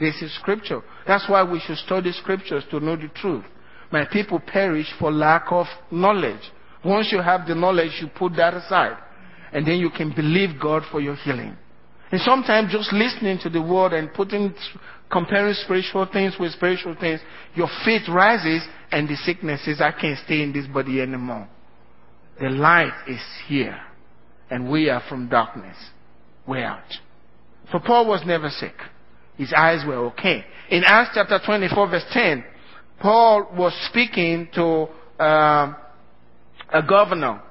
This 0.00 0.20
is 0.20 0.34
scripture. 0.34 0.82
That's 1.06 1.28
why 1.28 1.44
we 1.44 1.60
should 1.60 1.78
study 1.78 2.10
scriptures 2.10 2.64
to 2.70 2.80
know 2.80 2.96
the 2.96 3.08
truth. 3.14 3.44
My 3.92 4.04
people 4.04 4.40
perish 4.40 4.92
for 4.98 5.12
lack 5.12 5.52
of 5.52 5.66
knowledge. 5.92 6.50
Once 6.86 7.10
you 7.10 7.20
have 7.20 7.46
the 7.46 7.54
knowledge, 7.54 7.98
you 8.00 8.06
put 8.06 8.36
that 8.36 8.54
aside. 8.54 8.96
And 9.52 9.66
then 9.66 9.76
you 9.76 9.90
can 9.90 10.10
believe 10.14 10.60
God 10.60 10.82
for 10.90 11.00
your 11.00 11.16
healing. 11.16 11.56
And 12.12 12.20
sometimes 12.20 12.72
just 12.72 12.92
listening 12.92 13.38
to 13.42 13.50
the 13.50 13.60
word 13.60 13.92
and 13.92 14.12
putting, 14.14 14.54
comparing 15.10 15.54
spiritual 15.54 16.08
things 16.12 16.34
with 16.38 16.52
spiritual 16.52 16.96
things, 16.98 17.20
your 17.54 17.68
faith 17.84 18.02
rises 18.08 18.62
and 18.92 19.08
the 19.08 19.16
sickness 19.16 19.64
says, 19.64 19.80
I 19.80 19.90
can't 19.90 20.18
stay 20.24 20.42
in 20.42 20.52
this 20.52 20.66
body 20.66 21.00
anymore. 21.00 21.48
The 22.40 22.50
light 22.50 22.92
is 23.08 23.20
here. 23.48 23.80
And 24.48 24.70
we 24.70 24.88
are 24.88 25.02
from 25.08 25.28
darkness. 25.28 25.76
We're 26.46 26.64
out. 26.64 26.84
So 27.72 27.80
Paul 27.80 28.06
was 28.06 28.22
never 28.24 28.48
sick. 28.48 28.74
His 29.36 29.52
eyes 29.56 29.84
were 29.84 30.06
okay. 30.10 30.44
In 30.70 30.84
Acts 30.84 31.10
chapter 31.14 31.40
24 31.44 31.88
verse 31.88 32.04
10, 32.12 32.44
Paul 33.00 33.48
was 33.56 33.72
speaking 33.90 34.48
to 34.54 34.86
uh, 35.18 35.74
a 36.72 36.82
governor 36.82 37.42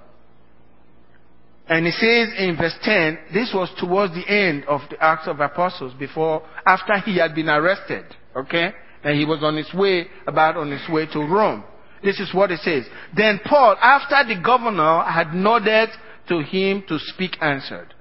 and 1.67 1.86
he 1.86 1.91
says 1.91 2.30
in 2.38 2.56
verse 2.58 2.75
10, 2.84 3.19
this 3.34 3.51
was 3.54 3.69
towards 3.80 4.13
the 4.13 4.28
end 4.28 4.65
of 4.65 4.82
the 4.89 5.04
Acts 5.04 5.28
of 5.28 5.39
Apostles 5.39 5.93
before, 5.97 6.43
after 6.65 6.97
he 6.99 7.17
had 7.17 7.34
been 7.34 7.49
arrested. 7.49 8.06
Okay? 8.36 8.71
And 9.04 9.17
he 9.17 9.25
was 9.25 9.39
on 9.41 9.56
his 9.56 9.73
way, 9.73 10.08
about 10.28 10.58
on 10.58 10.69
his 10.69 10.88
way 10.89 11.08
to 11.08 11.19
Rome. 11.19 11.63
This 12.04 12.19
is 12.19 12.34
what 12.34 12.51
it 12.51 12.60
says. 12.60 12.86
Then 13.15 13.39
Paul, 13.43 13.75
after 13.82 14.28
the 14.28 14.39
governor 14.41 15.04
had 15.04 15.34
nodded 15.34 15.89
to 16.30 16.39
him 16.41 16.84
to 16.88 16.99
speak, 16.99 17.38
answered, 17.41 17.93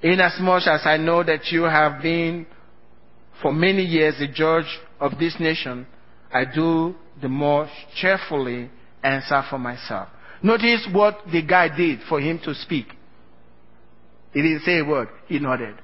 Inasmuch 0.00 0.66
as 0.66 0.82
I 0.84 0.96
know 0.96 1.22
that 1.24 1.50
you 1.50 1.64
have 1.64 2.00
been 2.00 2.46
for 3.42 3.52
many 3.52 3.82
years 3.82 4.14
a 4.20 4.28
judge 4.28 4.78
of 4.98 5.18
this 5.18 5.34
nation, 5.38 5.86
I 6.32 6.44
do 6.44 6.94
the 7.20 7.28
more 7.28 7.68
cheerfully 7.96 8.70
answer 9.02 9.42
for 9.48 9.58
myself. 9.58 10.08
Notice 10.42 10.88
what 10.92 11.18
the 11.30 11.42
guy 11.42 11.74
did 11.74 12.00
for 12.08 12.20
him 12.20 12.40
to 12.44 12.54
speak. 12.54 12.86
He 14.32 14.42
didn't 14.42 14.62
say 14.62 14.78
a 14.78 14.84
word. 14.84 15.08
He 15.26 15.38
nodded. 15.38 15.76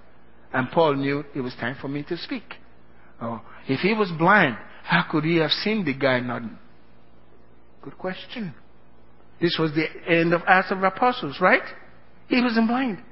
And 0.52 0.70
Paul 0.70 0.94
knew 0.94 1.24
it 1.34 1.40
was 1.40 1.54
time 1.54 1.76
for 1.80 1.88
me 1.88 2.04
to 2.04 2.16
speak. 2.16 2.44
Oh, 3.20 3.40
if 3.66 3.80
he 3.80 3.94
was 3.94 4.10
blind, 4.16 4.56
how 4.84 5.04
could 5.10 5.24
he 5.24 5.36
have 5.38 5.50
seen 5.50 5.84
the 5.84 5.94
guy 5.94 6.20
nodding? 6.20 6.58
Good 7.82 7.98
question. 7.98 8.54
This 9.40 9.56
was 9.58 9.72
the 9.72 9.86
end 10.08 10.32
of 10.32 10.42
Acts 10.46 10.70
of 10.70 10.82
Apostles, 10.82 11.38
right? 11.40 11.62
He 12.28 12.40
wasn't 12.40 12.68
blind. 12.68 13.02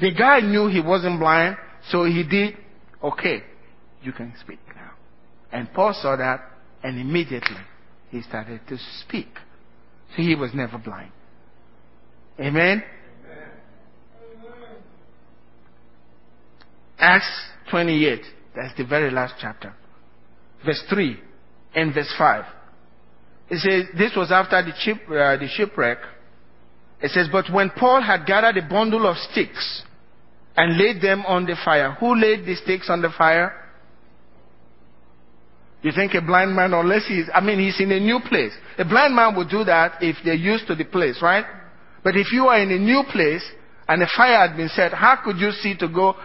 The 0.00 0.14
guy 0.14 0.40
knew 0.40 0.68
he 0.68 0.80
wasn't 0.80 1.18
blind, 1.18 1.56
so 1.90 2.04
he 2.04 2.22
did, 2.22 2.56
okay, 3.02 3.42
you 4.02 4.12
can 4.12 4.32
speak 4.40 4.60
now. 4.76 4.92
And 5.50 5.72
Paul 5.72 5.92
saw 6.00 6.14
that, 6.16 6.40
and 6.82 7.00
immediately 7.00 7.56
he 8.10 8.22
started 8.22 8.60
to 8.68 8.78
speak. 9.00 9.28
So 10.16 10.22
he 10.22 10.34
was 10.34 10.50
never 10.54 10.78
blind. 10.78 11.12
Amen? 12.40 12.82
Amen. 12.82 13.48
Acts 16.98 17.30
28. 17.70 18.20
That's 18.56 18.76
the 18.76 18.84
very 18.84 19.10
last 19.10 19.34
chapter. 19.40 19.74
Verse 20.64 20.82
3 20.90 21.20
and 21.74 21.94
verse 21.94 22.12
5. 22.16 22.44
It 23.50 23.58
says, 23.58 23.96
this 23.96 24.12
was 24.16 24.30
after 24.30 24.62
the, 24.62 24.72
ship, 24.78 24.98
uh, 25.08 25.36
the 25.36 25.48
shipwreck. 25.48 25.98
It 27.00 27.10
says, 27.10 27.28
but 27.30 27.46
when 27.52 27.70
Paul 27.70 28.02
had 28.02 28.26
gathered 28.26 28.56
a 28.56 28.68
bundle 28.68 29.06
of 29.06 29.16
sticks 29.16 29.82
and 30.56 30.76
laid 30.76 31.00
them 31.00 31.24
on 31.26 31.46
the 31.46 31.56
fire, 31.64 31.92
who 32.00 32.14
laid 32.14 32.44
the 32.44 32.56
sticks 32.56 32.90
on 32.90 33.00
the 33.00 33.10
fire? 33.16 33.67
You 35.82 35.92
think 35.92 36.14
a 36.14 36.20
blind 36.20 36.56
man, 36.56 36.74
unless 36.74 37.06
he's, 37.06 37.26
I 37.32 37.40
mean, 37.40 37.60
he's 37.60 37.80
in 37.80 37.92
a 37.92 38.00
new 38.00 38.18
place. 38.28 38.52
A 38.78 38.84
blind 38.84 39.14
man 39.14 39.36
would 39.36 39.48
do 39.48 39.62
that 39.64 39.98
if 40.00 40.16
they're 40.24 40.34
used 40.34 40.66
to 40.66 40.74
the 40.74 40.84
place, 40.84 41.18
right? 41.22 41.44
But 42.02 42.16
if 42.16 42.32
you 42.32 42.46
are 42.46 42.58
in 42.58 42.70
a 42.72 42.78
new 42.78 43.04
place 43.12 43.44
and 43.86 44.02
a 44.02 44.08
fire 44.16 44.48
had 44.48 44.56
been 44.56 44.68
set, 44.68 44.92
how 44.92 45.18
could 45.24 45.36
you 45.36 45.52
see 45.52 45.76
to 45.76 45.88
go, 45.88 46.16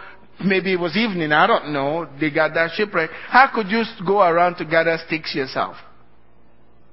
maybe 0.44 0.72
it 0.72 0.80
was 0.80 0.96
evening, 0.96 1.30
I 1.30 1.46
don't 1.46 1.72
know, 1.72 2.08
they 2.20 2.30
got 2.30 2.54
that 2.54 2.72
shipwreck. 2.74 3.10
How 3.28 3.48
could 3.54 3.68
you 3.68 3.84
go 4.04 4.22
around 4.22 4.56
to 4.56 4.64
gather 4.64 4.98
sticks 5.06 5.34
yourself? 5.34 5.76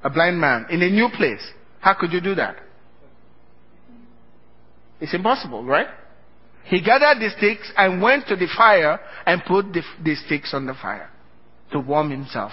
A 0.04 0.10
blind 0.12 0.40
man 0.40 0.68
in 0.70 0.84
a 0.84 0.90
new 0.90 1.10
place. 1.16 1.42
How 1.80 1.96
could 1.96 2.14
you 2.14 2.22
do 2.22 2.36
that? 2.36 2.58
It's 5.00 5.16
impossible, 5.16 5.64
right? 5.64 5.88
He 6.66 6.80
gathered 6.80 7.20
the 7.20 7.32
sticks 7.36 7.72
and 7.76 8.04
went 8.04 8.28
to 8.28 8.36
the 8.36 8.48
fire 8.56 9.00
and 9.26 9.42
put 9.48 9.74
the, 9.74 9.82
the 10.04 10.16
sticks 10.16 10.54
on 10.54 10.68
the 10.68 10.76
fire 10.76 11.10
to 11.72 11.80
warm 11.80 12.10
himself. 12.12 12.52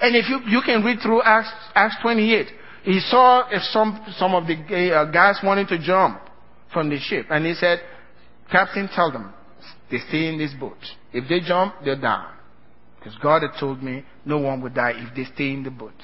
And 0.00 0.16
if 0.16 0.28
you, 0.28 0.40
you 0.48 0.62
can 0.64 0.82
read 0.82 0.98
through 1.02 1.22
Acts, 1.22 1.52
Acts 1.74 1.96
28, 2.02 2.46
he 2.84 3.00
saw 3.00 3.48
if 3.50 3.62
some, 3.70 4.04
some 4.16 4.34
of 4.34 4.46
the 4.46 4.54
uh, 4.92 5.10
guys 5.12 5.38
wanting 5.44 5.66
to 5.68 5.78
jump 5.78 6.20
from 6.72 6.90
the 6.90 6.98
ship. 6.98 7.26
And 7.30 7.46
he 7.46 7.54
said, 7.54 7.80
Captain, 8.50 8.88
tell 8.94 9.12
them 9.12 9.32
they 9.90 9.98
stay 10.08 10.26
in 10.26 10.38
this 10.38 10.52
boat. 10.58 10.78
If 11.12 11.28
they 11.28 11.40
jump, 11.46 11.74
they'll 11.84 12.00
die. 12.00 12.34
Because 12.98 13.16
God 13.22 13.42
had 13.42 13.58
told 13.60 13.82
me 13.82 14.04
no 14.24 14.38
one 14.38 14.60
would 14.62 14.74
die 14.74 14.94
if 14.96 15.14
they 15.14 15.24
stay 15.32 15.52
in 15.52 15.62
the 15.62 15.70
boat. 15.70 15.94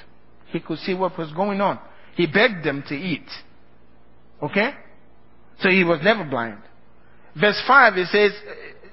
He 0.47 0.61
could 0.61 0.79
see 0.79 0.95
what 0.95 1.19
was 1.19 1.33
going 1.33 1.61
on. 1.61 1.79
He 2.15 2.27
begged 2.27 2.65
them 2.65 2.85
to 2.89 2.95
eat. 2.95 3.29
Okay? 4.43 4.73
So 5.61 5.69
he 5.69 5.85
was 5.85 6.01
never 6.03 6.25
blind. 6.25 6.59
Verse 7.39 7.61
5, 7.67 7.97
it 7.97 8.09
says, 8.09 8.33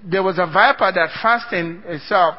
there 0.03 0.23
was 0.23 0.37
a 0.37 0.45
viper 0.45 0.91
that 0.91 1.09
fastened 1.21 1.83
itself. 1.85 2.35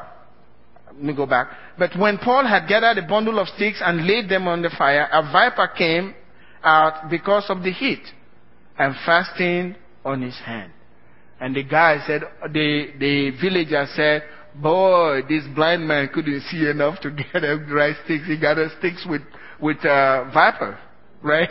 Me 0.97 1.13
go 1.15 1.25
back. 1.25 1.49
But 1.77 1.91
when 1.97 2.17
Paul 2.17 2.45
had 2.45 2.67
gathered 2.67 3.03
a 3.03 3.07
bundle 3.07 3.39
of 3.39 3.47
sticks 3.49 3.81
and 3.83 4.07
laid 4.07 4.29
them 4.29 4.47
on 4.47 4.61
the 4.61 4.71
fire, 4.77 5.07
a 5.11 5.21
viper 5.21 5.67
came 5.77 6.15
out 6.63 7.09
because 7.09 7.45
of 7.49 7.63
the 7.63 7.71
heat 7.71 8.01
and 8.77 8.95
fastened 9.05 9.75
on 10.03 10.21
his 10.21 10.37
hand. 10.39 10.71
And 11.39 11.55
the 11.55 11.63
guy 11.63 11.97
said, 12.07 12.21
the, 12.51 12.87
the 12.99 13.31
villager 13.41 13.85
said, 13.93 14.23
boy, 14.55 15.21
this 15.29 15.43
blind 15.55 15.87
man 15.87 16.09
couldn't 16.13 16.41
see 16.49 16.67
enough 16.67 16.99
to 17.01 17.11
get 17.33 17.41
the 17.41 17.63
right 17.71 17.95
sticks. 18.05 18.25
He 18.25 18.33
a 18.33 18.69
sticks 18.79 19.05
with, 19.07 19.21
with 19.61 19.77
uh, 19.85 20.31
viper, 20.33 20.79
right? 21.21 21.49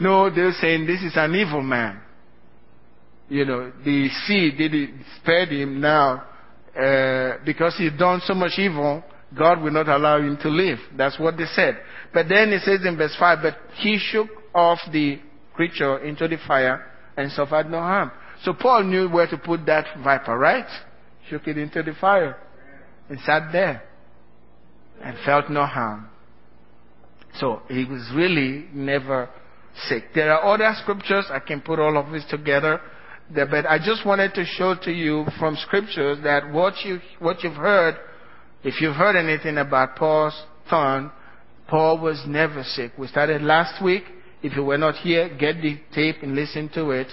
No, 0.00 0.30
they're 0.30 0.52
saying 0.52 0.86
this 0.86 1.02
is 1.02 1.12
an 1.16 1.34
evil 1.34 1.62
man. 1.62 2.00
You 3.28 3.44
know, 3.44 3.72
the 3.84 4.08
sea 4.26 4.52
did 4.56 4.74
it, 4.74 4.90
spared 5.20 5.50
him 5.50 5.80
now, 5.80 6.24
uh, 6.78 7.38
because 7.44 7.76
he's 7.76 7.92
done 7.98 8.20
so 8.24 8.34
much 8.34 8.52
evil, 8.58 9.02
God 9.36 9.60
will 9.60 9.72
not 9.72 9.88
allow 9.88 10.18
him 10.18 10.38
to 10.42 10.48
live. 10.48 10.78
That's 10.96 11.18
what 11.18 11.36
they 11.36 11.46
said. 11.46 11.78
But 12.14 12.28
then 12.28 12.50
it 12.50 12.62
says 12.62 12.80
in 12.84 12.96
verse 12.96 13.14
5, 13.18 13.38
but 13.42 13.56
he 13.76 13.98
shook 13.98 14.28
off 14.54 14.78
the 14.92 15.20
creature 15.54 15.98
into 15.98 16.28
the 16.28 16.38
fire 16.46 16.86
and 17.16 17.30
suffered 17.32 17.68
no 17.68 17.78
harm. 17.80 18.12
So 18.44 18.54
Paul 18.54 18.84
knew 18.84 19.08
where 19.08 19.26
to 19.26 19.36
put 19.36 19.66
that 19.66 19.86
viper, 20.02 20.38
right? 20.38 20.68
Shook 21.28 21.48
it 21.48 21.58
into 21.58 21.82
the 21.82 21.94
fire 22.00 22.36
and 23.08 23.18
sat 23.20 23.50
there 23.52 23.82
and 25.02 25.16
felt 25.24 25.50
no 25.50 25.66
harm. 25.66 26.08
So 27.34 27.62
he 27.68 27.84
was 27.84 28.08
really 28.14 28.66
never 28.72 29.28
sick. 29.88 30.04
There 30.14 30.32
are 30.32 30.54
other 30.54 30.72
scriptures, 30.80 31.26
I 31.30 31.40
can 31.40 31.60
put 31.60 31.78
all 31.78 31.98
of 31.98 32.10
this 32.12 32.24
together, 32.30 32.80
but 33.34 33.66
I 33.66 33.78
just 33.78 34.06
wanted 34.06 34.34
to 34.34 34.44
show 34.44 34.74
to 34.82 34.90
you 34.90 35.26
from 35.38 35.56
scriptures 35.56 36.18
that 36.24 36.50
what, 36.50 36.74
you, 36.84 37.00
what 37.18 37.42
you've 37.42 37.54
heard, 37.54 37.96
if 38.64 38.80
you've 38.80 38.96
heard 38.96 39.16
anything 39.16 39.58
about 39.58 39.96
Paul's 39.96 40.40
thorn, 40.70 41.10
Paul 41.68 41.98
was 41.98 42.22
never 42.26 42.62
sick. 42.62 42.92
We 42.98 43.06
started 43.06 43.42
last 43.42 43.82
week. 43.84 44.04
If 44.42 44.56
you 44.56 44.64
were 44.64 44.78
not 44.78 44.94
here, 44.96 45.28
get 45.28 45.60
the 45.60 45.78
tape 45.94 46.16
and 46.22 46.34
listen 46.34 46.70
to 46.74 46.90
it. 46.90 47.08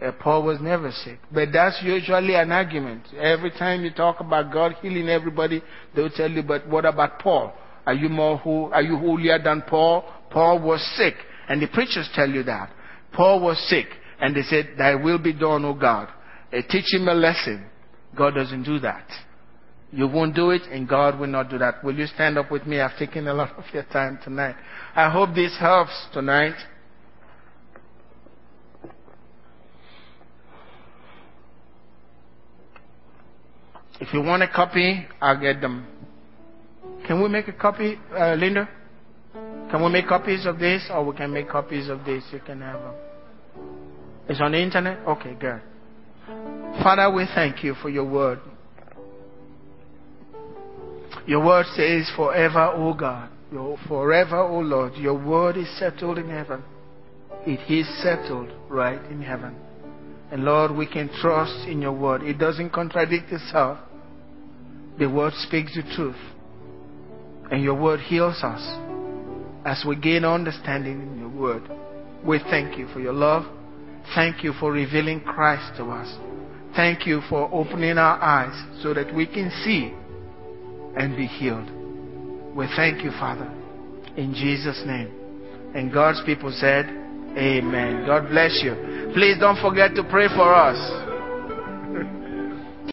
Uh, 0.00 0.12
Paul 0.12 0.44
was 0.44 0.58
never 0.60 0.90
sick. 0.90 1.18
But 1.30 1.48
that's 1.52 1.78
usually 1.82 2.34
an 2.34 2.52
argument. 2.52 3.02
Every 3.18 3.50
time 3.50 3.84
you 3.84 3.90
talk 3.90 4.20
about 4.20 4.50
God 4.50 4.76
healing 4.80 5.10
everybody, 5.10 5.62
they'll 5.94 6.08
tell 6.08 6.30
you, 6.30 6.42
but 6.42 6.66
what 6.66 6.86
about 6.86 7.18
Paul? 7.18 7.52
Are 7.84 7.92
you 7.92 8.08
more 8.08 8.38
who, 8.38 8.66
are 8.72 8.82
you 8.82 8.96
holier 8.96 9.38
than 9.42 9.62
Paul? 9.62 10.04
Paul 10.30 10.60
was 10.60 10.80
sick. 10.96 11.14
And 11.48 11.60
the 11.60 11.66
preachers 11.66 12.08
tell 12.14 12.30
you 12.30 12.42
that. 12.44 12.72
Paul 13.12 13.40
was 13.40 13.58
sick. 13.68 13.86
And 14.20 14.36
they 14.36 14.42
said, 14.42 14.74
Thy 14.76 14.94
will 14.94 15.18
be 15.18 15.32
done, 15.32 15.64
O 15.64 15.74
God. 15.74 16.08
Uh, 16.52 16.60
teach 16.68 16.92
him 16.92 17.08
a 17.08 17.14
lesson. 17.14 17.66
God 18.16 18.34
doesn't 18.34 18.64
do 18.64 18.78
that. 18.80 19.06
You 19.92 20.06
won't 20.06 20.36
do 20.36 20.50
it, 20.50 20.62
and 20.70 20.88
God 20.88 21.18
will 21.18 21.26
not 21.26 21.50
do 21.50 21.58
that. 21.58 21.82
Will 21.82 21.96
you 21.96 22.06
stand 22.06 22.38
up 22.38 22.50
with 22.50 22.66
me? 22.66 22.80
I've 22.80 22.96
taken 22.96 23.26
a 23.26 23.34
lot 23.34 23.56
of 23.56 23.64
your 23.72 23.82
time 23.84 24.18
tonight. 24.22 24.54
I 24.94 25.10
hope 25.10 25.34
this 25.34 25.56
helps 25.58 26.06
tonight. 26.12 26.54
If 34.00 34.14
you 34.14 34.22
want 34.22 34.42
a 34.42 34.48
copy, 34.48 35.06
I'll 35.20 35.40
get 35.40 35.60
them. 35.60 35.86
Can 37.06 37.20
we 37.22 37.28
make 37.28 37.48
a 37.48 37.52
copy, 37.52 37.98
uh, 38.16 38.34
Linda? 38.34 38.68
Can 39.70 39.82
we 39.84 39.90
make 39.90 40.06
copies 40.06 40.46
of 40.46 40.58
this, 40.58 40.88
or 40.90 41.04
we 41.04 41.16
can 41.16 41.32
make 41.32 41.48
copies 41.48 41.88
of 41.88 42.04
this? 42.04 42.24
You 42.32 42.40
can 42.40 42.60
have 42.60 42.80
them. 42.80 42.94
It's 44.30 44.40
on 44.40 44.52
the 44.52 44.62
internet? 44.62 45.04
Okay, 45.08 45.34
good. 45.34 45.60
Father, 46.84 47.12
we 47.12 47.26
thank 47.34 47.64
you 47.64 47.74
for 47.74 47.90
your 47.90 48.08
word. 48.08 48.38
Your 51.26 51.44
word 51.44 51.66
says, 51.74 52.08
Forever, 52.14 52.66
O 52.76 52.94
God. 52.94 53.28
Your, 53.50 53.76
forever, 53.88 54.38
O 54.38 54.60
Lord. 54.60 54.94
Your 54.94 55.14
word 55.14 55.56
is 55.56 55.66
settled 55.80 56.18
in 56.18 56.30
heaven. 56.30 56.62
It 57.44 57.68
is 57.68 57.88
settled 58.04 58.50
right 58.68 59.04
in 59.10 59.20
heaven. 59.20 59.56
And 60.30 60.44
Lord, 60.44 60.76
we 60.76 60.86
can 60.86 61.10
trust 61.20 61.66
in 61.66 61.82
your 61.82 61.92
word. 61.92 62.22
It 62.22 62.38
doesn't 62.38 62.70
contradict 62.70 63.32
itself. 63.32 63.80
The 64.96 65.10
word 65.10 65.32
speaks 65.38 65.74
the 65.74 65.82
truth. 65.96 66.14
And 67.50 67.64
your 67.64 67.74
word 67.74 67.98
heals 67.98 68.44
us 68.44 68.62
as 69.66 69.84
we 69.84 69.96
gain 69.96 70.24
understanding 70.24 71.02
in 71.02 71.18
your 71.18 71.30
word. 71.30 71.68
We 72.24 72.38
thank 72.38 72.78
you 72.78 72.86
for 72.92 73.00
your 73.00 73.12
love. 73.12 73.56
Thank 74.14 74.42
you 74.42 74.52
for 74.54 74.72
revealing 74.72 75.20
Christ 75.20 75.76
to 75.76 75.84
us. 75.84 76.08
Thank 76.74 77.06
you 77.06 77.20
for 77.28 77.48
opening 77.52 77.98
our 77.98 78.20
eyes 78.20 78.82
so 78.82 78.94
that 78.94 79.14
we 79.14 79.26
can 79.26 79.50
see 79.64 79.92
and 80.96 81.16
be 81.16 81.26
healed. 81.26 81.68
We 82.56 82.66
thank 82.76 83.04
you, 83.04 83.10
Father, 83.12 83.46
in 84.16 84.34
Jesus' 84.34 84.82
name. 84.86 85.10
And 85.74 85.92
God's 85.92 86.22
people 86.24 86.52
said, 86.52 86.86
Amen. 87.36 88.06
God 88.06 88.28
bless 88.28 88.60
you. 88.62 89.10
Please 89.14 89.38
don't 89.38 89.60
forget 89.62 89.94
to 89.94 90.02
pray 90.04 90.26
for 90.28 90.52
us. 90.52 91.09